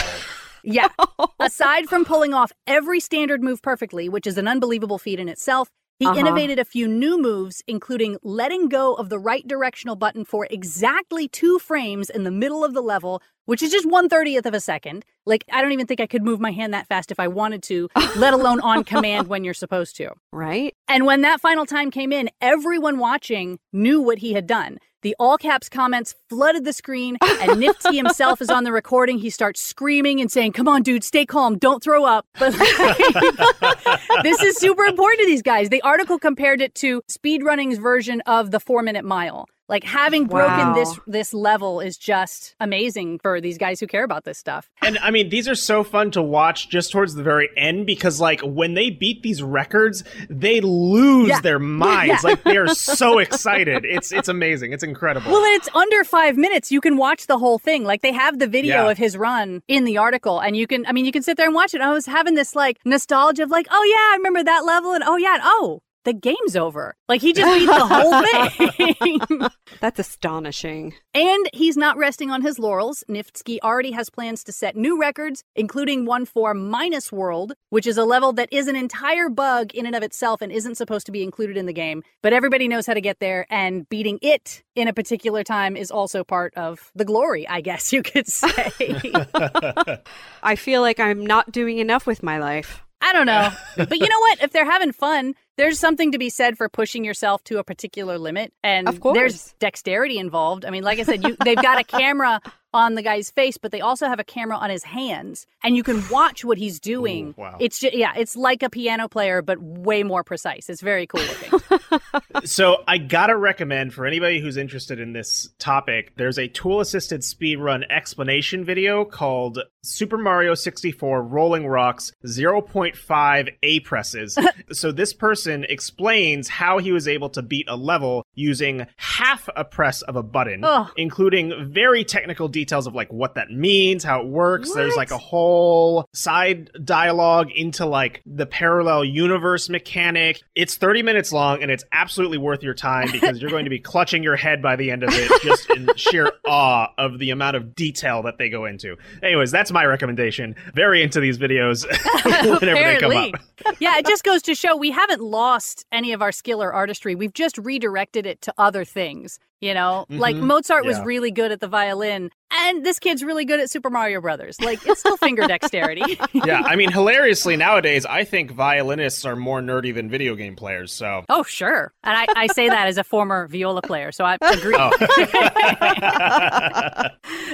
Yeah. 0.64 0.88
Aside 1.40 1.86
from 1.86 2.04
pulling 2.04 2.34
off 2.34 2.52
every 2.66 2.98
standard 2.98 3.42
move 3.42 3.62
perfectly, 3.62 4.08
which 4.08 4.26
is 4.26 4.36
an 4.36 4.48
unbelievable 4.48 4.98
feat 4.98 5.20
in 5.20 5.28
itself, 5.28 5.70
he 5.98 6.06
Uh-huh. 6.06 6.18
innovated 6.20 6.58
a 6.58 6.64
few 6.64 6.86
new 6.88 7.20
moves, 7.20 7.62
including 7.66 8.18
letting 8.22 8.68
go 8.68 8.94
of 8.94 9.08
the 9.08 9.18
right 9.18 9.46
directional 9.46 9.96
button 9.96 10.24
for 10.24 10.46
exactly 10.50 11.26
two 11.28 11.58
frames 11.58 12.10
in 12.10 12.24
the 12.24 12.30
middle 12.30 12.64
of 12.64 12.74
the 12.74 12.82
level, 12.82 13.22
which 13.46 13.62
is 13.62 13.70
just 13.70 13.86
one 13.88 14.08
thirtieth 14.08 14.44
of 14.44 14.52
a 14.54 14.60
second. 14.60 15.04
Like, 15.24 15.44
I 15.50 15.62
don't 15.62 15.72
even 15.72 15.86
think 15.86 16.00
I 16.00 16.06
could 16.06 16.22
move 16.22 16.38
my 16.40 16.50
hand 16.52 16.74
that 16.74 16.86
fast 16.86 17.10
if 17.10 17.18
I 17.18 17.28
wanted 17.28 17.62
to, 17.64 17.88
let 18.16 18.34
alone 18.34 18.60
on 18.60 18.84
command 18.84 19.28
when 19.28 19.42
you're 19.44 19.54
supposed 19.54 19.96
to. 19.96 20.10
Right? 20.32 20.74
And 20.86 21.06
when 21.06 21.22
that 21.22 21.40
final 21.40 21.64
time 21.66 21.90
came 21.90 22.12
in, 22.12 22.28
everyone 22.40 22.98
watching 22.98 23.58
knew 23.72 24.00
what 24.00 24.18
he 24.18 24.34
had 24.34 24.46
done. 24.46 24.78
The 25.06 25.14
all 25.20 25.38
caps 25.38 25.68
comments 25.68 26.16
flooded 26.28 26.64
the 26.64 26.72
screen, 26.72 27.16
and 27.22 27.60
Nifty 27.60 27.96
himself 27.96 28.42
is 28.42 28.50
on 28.50 28.64
the 28.64 28.72
recording. 28.72 29.18
He 29.18 29.30
starts 29.30 29.60
screaming 29.60 30.20
and 30.20 30.32
saying, 30.32 30.50
Come 30.50 30.66
on, 30.66 30.82
dude, 30.82 31.04
stay 31.04 31.24
calm, 31.24 31.58
don't 31.58 31.80
throw 31.80 32.04
up. 32.04 32.26
But 32.40 32.58
like, 32.58 34.00
this 34.24 34.42
is 34.42 34.56
super 34.56 34.82
important 34.82 35.20
to 35.20 35.26
these 35.26 35.42
guys. 35.42 35.68
The 35.68 35.80
article 35.82 36.18
compared 36.18 36.60
it 36.60 36.74
to 36.76 37.02
speedrunning's 37.08 37.78
version 37.78 38.20
of 38.22 38.50
the 38.50 38.58
four 38.58 38.82
minute 38.82 39.04
mile. 39.04 39.46
Like 39.68 39.82
having 39.84 40.26
broken 40.26 40.68
Wow. 40.68 40.74
this 40.74 40.98
this 41.08 41.34
level 41.34 41.80
is 41.80 41.96
just 41.98 42.54
amazing 42.60 43.18
for 43.18 43.40
these 43.40 43.58
guys 43.58 43.80
who 43.80 43.86
care 43.88 44.04
about 44.04 44.24
this 44.24 44.38
stuff. 44.38 44.70
And 44.80 44.96
I 44.98 45.10
mean, 45.10 45.28
these 45.28 45.48
are 45.48 45.56
so 45.56 45.82
fun 45.82 46.12
to 46.12 46.22
watch 46.22 46.68
just 46.68 46.92
towards 46.92 47.14
the 47.14 47.22
very 47.24 47.48
end 47.56 47.84
because, 47.86 48.20
like, 48.20 48.40
when 48.42 48.74
they 48.74 48.90
beat 48.90 49.22
these 49.24 49.42
records, 49.42 50.04
they 50.30 50.60
lose 50.60 51.28
Yeah. 51.30 51.40
their 51.40 51.58
minds. 51.86 52.22
Yeah. 52.22 52.30
Like, 52.30 52.44
they 52.44 52.56
are 52.58 52.68
so 52.68 53.18
excited. 53.18 53.84
It's 53.84 54.12
it's 54.12 54.28
amazing. 54.28 54.72
It's 54.72 54.84
incredible. 54.84 55.32
Well, 55.32 55.42
and 55.44 55.56
it's 55.56 55.68
under 55.74 56.04
five 56.04 56.36
minutes. 56.36 56.70
You 56.70 56.80
can 56.80 56.96
watch 56.96 57.26
the 57.26 57.38
whole 57.38 57.58
thing. 57.58 57.82
Like 57.84 58.02
they 58.02 58.12
have 58.12 58.38
the 58.38 58.46
video 58.46 58.84
Yeah. 58.84 58.90
of 58.90 58.98
his 58.98 59.16
run 59.16 59.62
in 59.66 59.84
the 59.84 59.98
article, 59.98 60.38
and 60.38 60.56
you 60.56 60.66
can. 60.68 60.86
I 60.86 60.92
mean, 60.92 61.04
you 61.04 61.12
can 61.12 61.22
sit 61.22 61.36
there 61.36 61.46
and 61.46 61.54
watch 61.54 61.74
it. 61.74 61.80
I 61.80 61.90
was 61.92 62.06
having 62.06 62.34
this 62.34 62.54
like 62.54 62.78
nostalgia 62.84 63.42
of 63.42 63.50
like, 63.50 63.66
oh 63.70 63.84
yeah, 63.84 64.12
I 64.12 64.16
remember 64.18 64.44
that 64.44 64.64
level, 64.64 64.92
and 64.92 65.02
oh 65.04 65.16
yeah, 65.16 65.34
and 65.34 65.42
oh 65.44 65.82
the 66.06 66.14
game's 66.14 66.56
over. 66.56 66.94
Like 67.08 67.20
he 67.20 67.32
just 67.32 67.58
beat 67.58 67.66
the 67.66 67.84
whole 67.84 69.40
thing. 69.40 69.48
That's 69.80 69.98
astonishing. 69.98 70.94
and 71.12 71.50
he's 71.52 71.76
not 71.76 71.98
resting 71.98 72.30
on 72.30 72.42
his 72.42 72.58
laurels. 72.58 73.02
Niftski 73.10 73.58
already 73.62 73.90
has 73.90 74.08
plans 74.08 74.44
to 74.44 74.52
set 74.52 74.76
new 74.76 74.98
records, 74.98 75.42
including 75.56 76.06
one 76.06 76.24
for 76.24 76.54
Minus 76.54 77.10
World, 77.12 77.54
which 77.70 77.86
is 77.86 77.98
a 77.98 78.04
level 78.04 78.32
that 78.34 78.48
is 78.52 78.68
an 78.68 78.76
entire 78.76 79.28
bug 79.28 79.74
in 79.74 79.84
and 79.84 79.96
of 79.96 80.04
itself 80.04 80.40
and 80.40 80.52
isn't 80.52 80.76
supposed 80.76 81.06
to 81.06 81.12
be 81.12 81.24
included 81.24 81.56
in 81.56 81.66
the 81.66 81.72
game. 81.72 82.04
But 82.22 82.32
everybody 82.32 82.68
knows 82.68 82.86
how 82.86 82.94
to 82.94 83.00
get 83.00 83.18
there, 83.18 83.44
and 83.50 83.88
beating 83.88 84.20
it 84.22 84.62
in 84.76 84.86
a 84.86 84.92
particular 84.92 85.42
time 85.42 85.76
is 85.76 85.90
also 85.90 86.22
part 86.22 86.54
of 86.54 86.92
the 86.94 87.04
glory, 87.04 87.48
I 87.48 87.60
guess 87.60 87.92
you 87.92 88.02
could 88.02 88.28
say. 88.28 88.72
I 90.42 90.54
feel 90.54 90.82
like 90.82 91.00
I'm 91.00 91.26
not 91.26 91.50
doing 91.50 91.78
enough 91.78 92.06
with 92.06 92.22
my 92.22 92.38
life. 92.38 92.85
I 93.00 93.12
don't 93.12 93.26
know. 93.26 93.50
But 93.76 93.98
you 93.98 94.08
know 94.08 94.18
what? 94.20 94.42
If 94.42 94.52
they're 94.52 94.64
having 94.70 94.92
fun, 94.92 95.34
there's 95.56 95.78
something 95.78 96.12
to 96.12 96.18
be 96.18 96.30
said 96.30 96.56
for 96.56 96.68
pushing 96.68 97.04
yourself 97.04 97.44
to 97.44 97.58
a 97.58 97.64
particular 97.64 98.18
limit. 98.18 98.52
And 98.64 98.88
Of 98.88 99.00
course. 99.00 99.14
there's 99.16 99.54
dexterity 99.58 100.18
involved. 100.18 100.64
I 100.64 100.70
mean, 100.70 100.82
like 100.82 100.98
I 100.98 101.02
said, 101.02 101.22
you, 101.22 101.36
they've 101.44 101.56
got 101.60 101.78
a 101.80 101.84
camera 101.84 102.40
on 102.76 102.94
the 102.94 103.02
guy's 103.02 103.30
face, 103.30 103.56
but 103.56 103.72
they 103.72 103.80
also 103.80 104.06
have 104.06 104.20
a 104.20 104.24
camera 104.24 104.56
on 104.56 104.70
his 104.70 104.84
hands. 104.84 105.46
And 105.64 105.76
you 105.76 105.82
can 105.82 106.06
watch 106.10 106.44
what 106.44 106.58
he's 106.58 106.78
doing. 106.78 107.28
Ooh, 107.28 107.40
wow. 107.40 107.56
It's 107.58 107.78
just, 107.80 107.94
yeah, 107.94 108.12
it's 108.16 108.36
like 108.36 108.62
a 108.62 108.70
piano 108.70 109.08
player, 109.08 109.42
but 109.42 109.60
way 109.60 110.02
more 110.02 110.22
precise. 110.22 110.68
It's 110.68 110.82
very 110.82 111.06
cool 111.06 111.22
looking. 111.22 112.00
so 112.44 112.84
I 112.86 112.98
gotta 112.98 113.36
recommend 113.36 113.94
for 113.94 114.06
anybody 114.06 114.40
who's 114.40 114.56
interested 114.56 115.00
in 115.00 115.12
this 115.12 115.48
topic, 115.58 116.12
there's 116.16 116.38
a 116.38 116.48
tool-assisted 116.48 117.22
speedrun 117.22 117.84
explanation 117.90 118.64
video 118.64 119.04
called 119.04 119.58
Super 119.82 120.18
Mario 120.18 120.54
64 120.54 121.22
Rolling 121.22 121.66
Rocks 121.66 122.12
0.5 122.26 123.48
A 123.62 123.80
presses. 123.80 124.38
so 124.72 124.92
this 124.92 125.12
person 125.12 125.64
explains 125.68 126.48
how 126.48 126.78
he 126.78 126.92
was 126.92 127.08
able 127.08 127.30
to 127.30 127.42
beat 127.42 127.66
a 127.68 127.76
level 127.76 128.24
using 128.34 128.86
half 128.96 129.48
a 129.56 129.64
press 129.64 130.02
of 130.02 130.16
a 130.16 130.22
button, 130.22 130.62
Ugh. 130.62 130.90
including 130.96 131.72
very 131.72 132.04
technical 132.04 132.48
details 132.48 132.65
of 132.72 132.94
like 132.94 133.12
what 133.12 133.34
that 133.34 133.50
means, 133.50 134.04
how 134.04 134.20
it 134.20 134.26
works. 134.26 134.72
There's 134.72 134.96
like 134.96 135.10
a 135.10 135.18
whole 135.18 136.08
side 136.12 136.70
dialogue 136.84 137.50
into 137.54 137.86
like 137.86 138.22
the 138.26 138.46
parallel 138.46 139.04
universe 139.04 139.68
mechanic. 139.68 140.42
It's 140.54 140.76
30 140.76 141.02
minutes 141.02 141.32
long 141.32 141.62
and 141.62 141.70
it's 141.70 141.84
absolutely 141.92 142.38
worth 142.38 142.62
your 142.62 142.74
time 142.74 143.08
because 143.12 143.40
you're 143.40 143.50
going 143.50 143.64
to 143.64 143.70
be 143.70 143.78
clutching 143.78 144.22
your 144.22 144.36
head 144.36 144.62
by 144.62 144.76
the 144.76 144.90
end 144.90 145.02
of 145.02 145.10
it 145.12 145.30
just 145.42 145.70
in 145.70 145.88
sheer 145.96 146.32
awe 146.46 146.88
of 146.98 147.18
the 147.18 147.30
amount 147.30 147.56
of 147.56 147.74
detail 147.74 148.22
that 148.22 148.38
they 148.38 148.48
go 148.48 148.64
into. 148.64 148.96
Anyways, 149.22 149.50
that's 149.50 149.72
my 149.72 149.84
recommendation. 149.84 150.54
Very 150.74 151.02
into 151.02 151.20
these 151.20 151.38
videos 151.38 151.86
whenever 152.60 152.80
they 152.80 152.98
come 152.98 153.16
up. 153.16 153.76
yeah, 153.78 153.98
it 153.98 154.06
just 154.06 154.24
goes 154.24 154.42
to 154.42 154.54
show 154.54 154.76
we 154.76 154.90
haven't 154.90 155.20
lost 155.20 155.84
any 155.92 156.12
of 156.12 156.22
our 156.22 156.32
skill 156.32 156.62
or 156.62 156.72
artistry. 156.72 157.14
We've 157.14 157.32
just 157.32 157.58
redirected 157.58 158.26
it 158.26 158.40
to 158.42 158.54
other 158.58 158.84
things. 158.84 159.38
You 159.60 159.72
know, 159.72 160.04
like 160.10 160.36
Mhm. 160.36 160.42
Mozart 160.42 160.84
was 160.84 161.00
really 161.00 161.30
good 161.30 161.50
at 161.50 161.60
the 161.60 161.66
violin, 161.68 162.30
and 162.50 162.84
this 162.84 162.98
kid's 162.98 163.24
really 163.24 163.46
good 163.46 163.58
at 163.58 163.70
Super 163.70 163.88
Mario 163.88 164.20
Brothers. 164.20 164.60
Like, 164.60 164.84
it's 164.86 165.00
still 165.00 165.16
finger 165.16 165.46
dexterity. 165.46 166.18
yeah, 166.34 166.60
I 166.62 166.76
mean, 166.76 166.92
hilariously 166.92 167.56
nowadays, 167.56 168.04
I 168.04 168.24
think 168.24 168.50
violinists 168.50 169.24
are 169.24 169.34
more 169.34 169.62
nerdy 169.62 169.94
than 169.94 170.10
video 170.10 170.34
game 170.34 170.56
players. 170.56 170.92
So. 170.92 171.24
oh, 171.30 171.42
sure. 171.42 171.92
And 172.04 172.16
I, 172.18 172.26
I 172.36 172.46
say 172.48 172.68
that 172.68 172.86
as 172.86 172.98
a 172.98 173.04
former 173.04 173.48
viola 173.48 173.80
player, 173.80 174.12
so 174.12 174.24
I 174.26 174.36
agree. 174.42 174.76
Oh. 174.78 174.90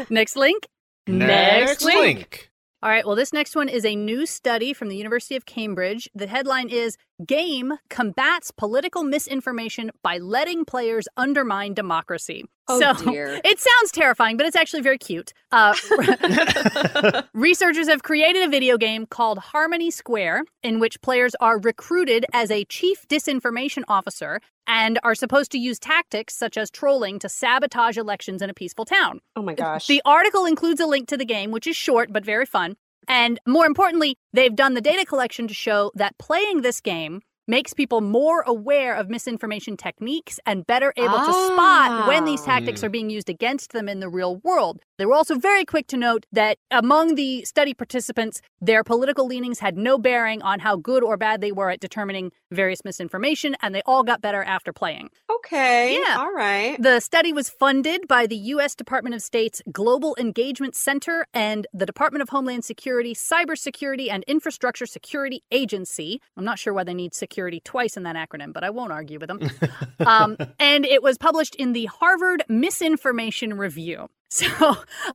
Next 0.11 0.37
link. 0.37 0.67
Next 1.07 1.85
link. 1.85 2.51
All 2.85 2.91
right, 2.91 3.07
well, 3.07 3.15
this 3.15 3.33
next 3.33 3.55
one 3.55 3.69
is 3.69 3.85
a 3.85 3.95
new 3.95 4.27
study 4.27 4.73
from 4.73 4.89
the 4.89 4.97
University 4.97 5.37
of 5.37 5.47
Cambridge. 5.47 6.11
The 6.17 6.27
headline 6.27 6.69
is 6.69 6.97
Game 7.25 7.75
Combats 7.89 8.51
Political 8.51 9.05
Misinformation 9.05 9.93
by 10.03 10.19
Letting 10.19 10.65
Players 10.65 11.07
Undermine 11.17 11.75
Democracy. 11.75 12.45
Oh, 12.67 12.81
so 12.81 12.93
dear. 13.05 13.41
it 13.45 13.61
sounds 13.61 13.93
terrifying, 13.93 14.37
but 14.37 14.47
it's 14.47 14.57
actually 14.57 14.83
very 14.83 14.99
cute. 14.99 15.33
Uh, 15.53 15.77
researchers 17.35 17.87
have 17.87 18.03
created 18.03 18.43
a 18.43 18.49
video 18.49 18.77
game 18.77 19.07
called 19.07 19.39
Harmony 19.39 19.93
Square, 19.93 20.43
in 20.65 20.81
which 20.81 21.01
players 21.03 21.37
are 21.37 21.61
recruited 21.61 22.27
as 22.33 22.51
a 22.51 22.65
chief 22.65 23.07
disinformation 23.07 23.85
officer 23.87 24.41
and 24.73 24.99
are 25.02 25.14
supposed 25.14 25.52
to 25.52 25.59
use 25.59 25.79
tactics 25.79 26.35
such 26.35 26.57
as 26.57 26.71
trolling 26.71 27.19
to 27.19 27.29
sabotage 27.29 27.99
elections 27.99 28.41
in 28.41 28.49
a 28.49 28.55
peaceful 28.55 28.87
town. 28.87 29.21
Oh 29.37 29.43
my 29.43 29.52
gosh. 29.52 29.87
The 29.87 30.00
article 30.07 30.47
includes 30.47 30.81
a 30.81 30.87
link 30.87 31.09
to 31.09 31.19
the 31.19 31.26
game, 31.26 31.50
which 31.50 31.67
is 31.67 31.76
short 31.76 32.11
but 32.11 32.25
very 32.25 32.47
fun. 32.47 32.76
And 33.07 33.38
more 33.47 33.67
importantly, 33.67 34.17
they've 34.33 34.55
done 34.55 34.73
the 34.73 34.81
data 34.81 35.05
collection 35.05 35.47
to 35.47 35.52
show 35.52 35.93
that 35.97 36.17
playing 36.17 36.62
this 36.62 36.81
game 36.81 37.21
makes 37.49 37.75
people 37.75 38.01
more 38.01 38.43
aware 38.47 38.95
of 38.95 39.09
misinformation 39.11 39.77
techniques 39.77 40.39
and 40.47 40.67
better 40.67 40.93
able 40.97 41.19
to 41.19 41.33
spot 41.33 42.07
when 42.09 42.25
these 42.25 42.41
Ah. 42.43 42.47
tactics 42.47 42.83
are 42.85 42.89
being 42.89 43.11
used 43.11 43.29
against 43.29 43.73
them 43.73 43.89
in 43.89 44.01
the 44.01 44.09
real 44.09 44.37
world. 44.37 44.81
They 44.99 45.07
were 45.07 45.15
also 45.15 45.35
very 45.37 45.65
quick 45.65 45.87
to 45.89 45.97
note 45.97 46.27
that 46.33 46.59
among 46.71 47.17
the 47.17 47.45
study 47.45 47.75
participants, 47.75 48.41
their 48.61 48.85
political 48.85 49.27
leanings 49.27 49.59
had 49.59 49.77
no 49.77 49.99
bearing 49.99 50.41
on 50.43 50.61
how 50.61 50.77
good 50.77 51.03
or 51.03 51.17
bad 51.17 51.41
they 51.41 51.51
were 51.53 51.71
at 51.71 51.81
determining 51.81 52.31
various 52.53 52.85
misinformation, 52.85 53.57
and 53.61 53.75
they 53.75 53.83
all 53.87 54.05
got 54.05 54.21
better 54.21 54.43
after 54.45 54.73
playing. 54.73 55.09
okay. 55.35 55.99
Yeah. 56.01 56.19
All 56.19 56.33
right. 56.33 56.81
The 56.81 57.01
study 57.01 57.33
was 57.33 57.49
funded 57.51 58.07
by 58.07 58.27
the 58.29 58.37
U.S. 58.37 58.75
Department 58.77 59.15
of 59.17 59.23
State's 59.23 59.61
Global 59.73 60.15
Engagement 60.19 60.77
Center 60.77 61.27
and 61.35 61.67
the 61.73 61.85
Department 61.87 62.23
of 62.23 62.29
Homeland 62.29 62.65
Security, 62.65 63.13
Cybersecurity, 63.15 64.09
and 64.11 64.23
Infrastructure 64.29 64.87
Security 64.87 65.43
Agency. 65.51 66.21
I'm 66.37 66.45
not 66.45 66.59
sure 66.61 66.73
why 66.73 66.85
they 66.85 66.95
need 66.95 67.13
security 67.43 67.61
twice 67.61 67.97
in 67.97 68.05
that 68.05 68.15
acronym, 68.15 68.53
but 68.53 68.63
I 68.63 68.71
won't 68.71 68.93
argue 68.93 69.19
with 69.19 69.29
them. 69.29 69.41
um, 70.07 70.37
and 70.61 70.87
it 70.87 71.03
was 71.03 71.19
published 71.19 71.57
in 71.57 71.73
the 71.73 71.87
Harvard 71.87 72.45
Misinformation 72.49 73.55
Review. 73.59 74.09
So 74.33 74.49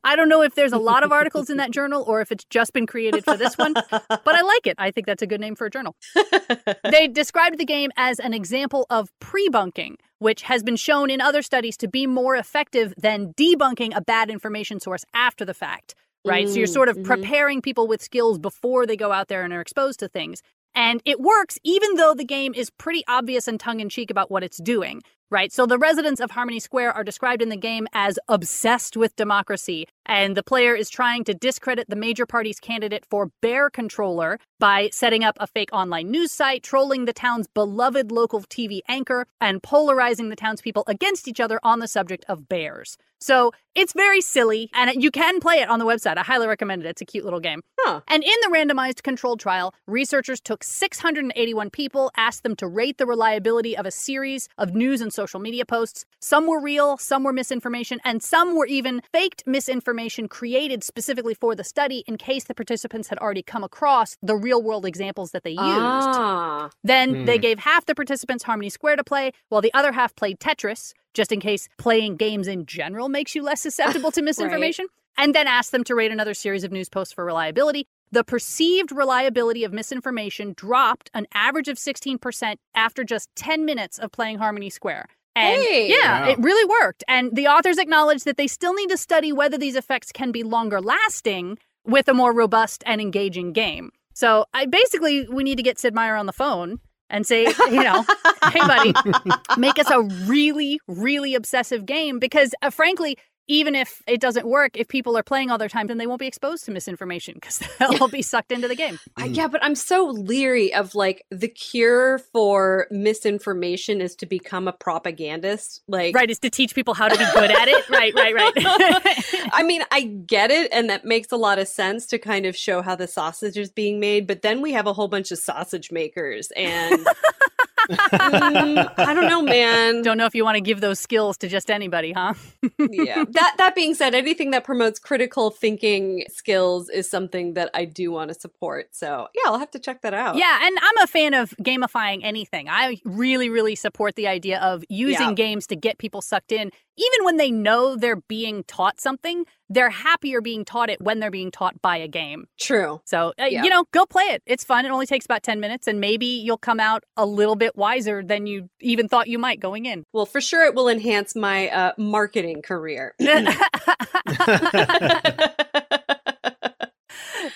I 0.04 0.14
don't 0.14 0.28
know 0.28 0.42
if 0.42 0.54
there's 0.54 0.72
a 0.72 0.78
lot 0.78 1.02
of 1.02 1.10
articles 1.10 1.50
in 1.50 1.56
that 1.56 1.72
journal 1.72 2.04
or 2.06 2.20
if 2.20 2.30
it's 2.30 2.44
just 2.44 2.72
been 2.72 2.86
created 2.86 3.24
for 3.24 3.36
this 3.36 3.58
one, 3.58 3.74
but 3.74 4.28
I 4.28 4.42
like 4.42 4.68
it. 4.68 4.76
I 4.78 4.92
think 4.92 5.08
that's 5.08 5.22
a 5.22 5.26
good 5.26 5.40
name 5.40 5.56
for 5.56 5.66
a 5.66 5.70
journal. 5.70 5.96
they 6.88 7.08
described 7.08 7.58
the 7.58 7.64
game 7.64 7.90
as 7.96 8.20
an 8.20 8.32
example 8.32 8.86
of 8.90 9.10
pre-bunking, 9.18 9.96
which 10.20 10.42
has 10.42 10.62
been 10.62 10.76
shown 10.76 11.10
in 11.10 11.20
other 11.20 11.42
studies 11.42 11.76
to 11.78 11.88
be 11.88 12.06
more 12.06 12.36
effective 12.36 12.94
than 12.96 13.34
debunking 13.34 13.90
a 13.96 14.00
bad 14.00 14.30
information 14.30 14.78
source 14.78 15.04
after 15.12 15.44
the 15.44 15.52
fact. 15.52 15.96
Right. 16.24 16.46
Mm, 16.46 16.50
so 16.50 16.58
you're 16.58 16.66
sort 16.68 16.88
of 16.88 16.96
mm-hmm. 16.96 17.06
preparing 17.06 17.60
people 17.60 17.88
with 17.88 18.00
skills 18.00 18.38
before 18.38 18.86
they 18.86 18.96
go 18.96 19.10
out 19.10 19.26
there 19.26 19.42
and 19.42 19.52
are 19.52 19.60
exposed 19.60 19.98
to 19.98 20.08
things. 20.08 20.42
And 20.74 21.02
it 21.04 21.20
works 21.20 21.58
even 21.64 21.96
though 21.96 22.14
the 22.14 22.24
game 22.24 22.54
is 22.54 22.70
pretty 22.70 23.04
obvious 23.08 23.48
and 23.48 23.58
tongue 23.58 23.80
in 23.80 23.88
cheek 23.88 24.10
about 24.10 24.30
what 24.30 24.42
it's 24.44 24.58
doing 24.58 25.02
right? 25.30 25.52
So 25.52 25.66
the 25.66 25.78
residents 25.78 26.20
of 26.20 26.30
Harmony 26.30 26.60
Square 26.60 26.92
are 26.92 27.04
described 27.04 27.42
in 27.42 27.48
the 27.48 27.56
game 27.56 27.86
as 27.92 28.18
obsessed 28.28 28.96
with 28.96 29.16
democracy, 29.16 29.86
and 30.06 30.36
the 30.36 30.42
player 30.42 30.74
is 30.74 30.90
trying 30.90 31.24
to 31.24 31.34
discredit 31.34 31.88
the 31.88 31.96
major 31.96 32.26
party's 32.26 32.60
candidate 32.60 33.04
for 33.04 33.30
bear 33.42 33.70
controller 33.70 34.38
by 34.58 34.88
setting 34.92 35.24
up 35.24 35.36
a 35.40 35.46
fake 35.46 35.70
online 35.72 36.10
news 36.10 36.32
site, 36.32 36.62
trolling 36.62 37.04
the 37.04 37.12
town's 37.12 37.46
beloved 37.46 38.10
local 38.10 38.40
TV 38.40 38.80
anchor, 38.88 39.26
and 39.40 39.62
polarizing 39.62 40.28
the 40.28 40.36
townspeople 40.36 40.84
against 40.86 41.28
each 41.28 41.40
other 41.40 41.60
on 41.62 41.78
the 41.78 41.88
subject 41.88 42.24
of 42.28 42.48
bears. 42.48 42.96
So 43.20 43.52
it's 43.74 43.92
very 43.92 44.20
silly, 44.20 44.70
and 44.74 45.02
you 45.02 45.10
can 45.10 45.40
play 45.40 45.56
it 45.56 45.68
on 45.68 45.78
the 45.78 45.84
website. 45.84 46.18
I 46.18 46.22
highly 46.22 46.46
recommend 46.46 46.84
it. 46.84 46.88
It's 46.88 47.02
a 47.02 47.04
cute 47.04 47.24
little 47.24 47.40
game. 47.40 47.62
Huh. 47.80 48.00
And 48.06 48.22
in 48.22 48.34
the 48.42 48.48
randomized 48.48 49.02
controlled 49.02 49.40
trial, 49.40 49.74
researchers 49.86 50.40
took 50.40 50.62
681 50.62 51.70
people, 51.70 52.10
asked 52.16 52.42
them 52.42 52.54
to 52.56 52.66
rate 52.66 52.98
the 52.98 53.06
reliability 53.06 53.76
of 53.76 53.86
a 53.86 53.90
series 53.90 54.48
of 54.56 54.74
news 54.74 55.00
and 55.00 55.12
social 55.18 55.40
media 55.40 55.64
posts. 55.64 56.04
Some 56.20 56.46
were 56.46 56.60
real, 56.60 56.96
some 56.96 57.24
were 57.24 57.32
misinformation, 57.32 57.98
and 58.04 58.22
some 58.22 58.56
were 58.56 58.66
even 58.66 59.02
faked 59.12 59.42
misinformation 59.46 60.28
created 60.28 60.84
specifically 60.84 61.34
for 61.34 61.56
the 61.56 61.64
study 61.64 62.04
in 62.06 62.18
case 62.18 62.44
the 62.44 62.54
participants 62.54 63.08
had 63.08 63.18
already 63.18 63.42
come 63.42 63.64
across 63.64 64.16
the 64.22 64.36
real 64.36 64.62
world 64.62 64.86
examples 64.86 65.32
that 65.32 65.42
they 65.42 65.50
used. 65.50 65.60
Ah. 65.62 66.70
Then 66.84 67.08
mm. 67.14 67.26
they 67.26 67.38
gave 67.38 67.58
half 67.58 67.86
the 67.86 67.96
participants 67.96 68.44
Harmony 68.44 68.70
Square 68.70 68.96
to 68.96 69.04
play, 69.04 69.32
while 69.48 69.60
the 69.60 69.74
other 69.74 69.90
half 69.90 70.14
played 70.14 70.38
Tetris, 70.38 70.92
just 71.14 71.32
in 71.32 71.40
case 71.40 71.68
playing 71.78 72.16
games 72.16 72.46
in 72.46 72.64
general 72.64 73.08
makes 73.08 73.34
you 73.34 73.42
less 73.42 73.60
susceptible 73.60 74.12
to 74.12 74.22
misinformation. 74.30 74.84
right. 74.84 75.24
And 75.24 75.34
then 75.34 75.48
asked 75.48 75.72
them 75.72 75.82
to 75.84 75.96
rate 75.96 76.12
another 76.12 76.32
series 76.32 76.62
of 76.62 76.70
news 76.70 76.88
posts 76.88 77.12
for 77.12 77.24
reliability. 77.24 77.88
The 78.10 78.24
perceived 78.24 78.92
reliability 78.92 79.64
of 79.64 79.72
misinformation 79.72 80.54
dropped 80.56 81.10
an 81.14 81.26
average 81.34 81.68
of 81.68 81.76
16% 81.76 82.56
after 82.74 83.04
just 83.04 83.28
10 83.36 83.64
minutes 83.64 83.98
of 83.98 84.12
playing 84.12 84.38
Harmony 84.38 84.70
Square. 84.70 85.06
And 85.36 85.62
hey. 85.62 85.88
yeah, 85.88 86.22
wow. 86.22 86.28
it 86.30 86.38
really 86.38 86.68
worked. 86.82 87.04
And 87.06 87.34
the 87.36 87.46
authors 87.46 87.78
acknowledge 87.78 88.24
that 88.24 88.36
they 88.36 88.46
still 88.46 88.74
need 88.74 88.90
to 88.90 88.96
study 88.96 89.32
whether 89.32 89.56
these 89.56 89.76
effects 89.76 90.10
can 90.10 90.32
be 90.32 90.42
longer 90.42 90.80
lasting 90.80 91.58
with 91.84 92.08
a 92.08 92.14
more 92.14 92.32
robust 92.32 92.82
and 92.86 93.00
engaging 93.00 93.52
game. 93.52 93.90
So 94.14 94.46
I 94.52 94.66
basically 94.66 95.28
we 95.28 95.44
need 95.44 95.56
to 95.56 95.62
get 95.62 95.78
Sid 95.78 95.94
Meier 95.94 96.16
on 96.16 96.26
the 96.26 96.32
phone 96.32 96.80
and 97.10 97.26
say, 97.26 97.44
you 97.70 97.82
know, 97.84 98.04
hey 98.52 98.60
buddy, 98.60 98.92
make 99.56 99.78
us 99.78 99.90
a 99.90 100.02
really, 100.26 100.80
really 100.88 101.34
obsessive 101.34 101.86
game 101.86 102.18
because 102.18 102.54
uh, 102.62 102.70
frankly, 102.70 103.16
even 103.48 103.74
if 103.74 104.02
it 104.06 104.20
doesn't 104.20 104.46
work, 104.46 104.76
if 104.76 104.88
people 104.88 105.16
are 105.16 105.22
playing 105.22 105.50
all 105.50 105.58
their 105.58 105.68
time, 105.68 105.86
then 105.86 105.96
they 105.96 106.06
won't 106.06 106.20
be 106.20 106.26
exposed 106.26 106.66
to 106.66 106.70
misinformation 106.70 107.34
because 107.34 107.62
they'll 107.78 108.08
be 108.08 108.22
sucked 108.22 108.52
into 108.52 108.68
the 108.68 108.76
game. 108.76 108.98
Mm. 109.18 109.34
yeah, 109.34 109.48
but 109.48 109.64
I'm 109.64 109.74
so 109.74 110.06
leery 110.06 110.72
of 110.72 110.94
like 110.94 111.24
the 111.30 111.48
cure 111.48 112.18
for 112.18 112.86
misinformation 112.90 114.00
is 114.00 114.14
to 114.16 114.26
become 114.26 114.68
a 114.68 114.72
propagandist. 114.72 115.82
Like, 115.88 116.14
right, 116.14 116.30
is 116.30 116.38
to 116.40 116.50
teach 116.50 116.74
people 116.74 116.94
how 116.94 117.08
to 117.08 117.16
be 117.16 117.24
good 117.34 117.50
at 117.50 117.68
it. 117.68 117.88
Right, 117.88 118.14
right, 118.14 118.34
right. 118.34 118.52
I 119.52 119.62
mean, 119.62 119.82
I 119.90 120.02
get 120.02 120.50
it, 120.50 120.70
and 120.72 120.90
that 120.90 121.04
makes 121.04 121.32
a 121.32 121.36
lot 121.36 121.58
of 121.58 121.68
sense 121.68 122.06
to 122.06 122.18
kind 122.18 122.44
of 122.44 122.54
show 122.54 122.82
how 122.82 122.94
the 122.94 123.06
sausage 123.06 123.56
is 123.56 123.70
being 123.70 123.98
made. 123.98 124.26
But 124.26 124.42
then 124.42 124.60
we 124.60 124.72
have 124.72 124.86
a 124.86 124.92
whole 124.92 125.08
bunch 125.08 125.32
of 125.32 125.38
sausage 125.38 125.90
makers, 125.90 126.50
and 126.54 127.06
mm, 127.88 128.92
I 128.98 129.14
don't 129.14 129.26
know, 129.26 129.42
man. 129.42 130.02
Don't 130.02 130.18
know 130.18 130.26
if 130.26 130.34
you 130.34 130.44
want 130.44 130.56
to 130.56 130.60
give 130.60 130.80
those 130.80 130.98
skills 130.98 131.38
to 131.38 131.48
just 131.48 131.70
anybody, 131.70 132.12
huh? 132.12 132.34
yeah. 132.78 133.24
That 133.38 133.54
that 133.58 133.74
being 133.74 133.94
said, 133.94 134.14
anything 134.14 134.50
that 134.52 134.64
promotes 134.64 134.98
critical 134.98 135.50
thinking 135.50 136.24
skills 136.28 136.88
is 136.88 137.08
something 137.08 137.54
that 137.54 137.70
I 137.74 137.84
do 137.84 138.10
want 138.10 138.32
to 138.32 138.34
support. 138.34 138.88
So 138.94 139.28
yeah, 139.34 139.42
I'll 139.46 139.58
have 139.58 139.70
to 139.72 139.78
check 139.78 140.02
that 140.02 140.14
out. 140.14 140.36
Yeah, 140.36 140.58
and 140.62 140.76
I'm 140.80 141.04
a 141.04 141.06
fan 141.06 141.34
of 141.34 141.50
gamifying 141.62 142.20
anything. 142.22 142.68
I 142.68 143.00
really, 143.04 143.48
really 143.50 143.74
support 143.74 144.16
the 144.16 144.26
idea 144.26 144.60
of 144.60 144.84
using 144.88 145.28
yeah. 145.28 145.34
games 145.34 145.66
to 145.68 145.76
get 145.76 145.98
people 145.98 146.20
sucked 146.20 146.52
in 146.52 146.70
even 146.98 147.24
when 147.24 147.36
they 147.36 147.50
know 147.50 147.96
they're 147.96 148.16
being 148.16 148.64
taught 148.64 149.00
something, 149.00 149.46
they're 149.70 149.90
happier 149.90 150.40
being 150.40 150.64
taught 150.64 150.90
it 150.90 151.00
when 151.00 151.20
they're 151.20 151.30
being 151.30 151.50
taught 151.50 151.80
by 151.80 151.96
a 151.96 152.08
game. 152.08 152.46
True. 152.58 153.00
So, 153.04 153.32
uh, 153.40 153.44
yeah. 153.44 153.62
you 153.62 153.70
know, 153.70 153.84
go 153.92 154.04
play 154.04 154.24
it. 154.24 154.42
It's 154.46 154.64
fun. 154.64 154.84
It 154.84 154.90
only 154.90 155.06
takes 155.06 155.24
about 155.24 155.42
10 155.42 155.60
minutes, 155.60 155.86
and 155.86 156.00
maybe 156.00 156.26
you'll 156.26 156.58
come 156.58 156.80
out 156.80 157.04
a 157.16 157.24
little 157.24 157.56
bit 157.56 157.76
wiser 157.76 158.22
than 158.22 158.46
you 158.46 158.68
even 158.80 159.08
thought 159.08 159.28
you 159.28 159.38
might 159.38 159.60
going 159.60 159.86
in. 159.86 160.04
Well, 160.12 160.26
for 160.26 160.40
sure, 160.40 160.64
it 160.64 160.74
will 160.74 160.88
enhance 160.88 161.36
my 161.36 161.68
uh, 161.68 161.92
marketing 161.96 162.62
career. 162.62 163.14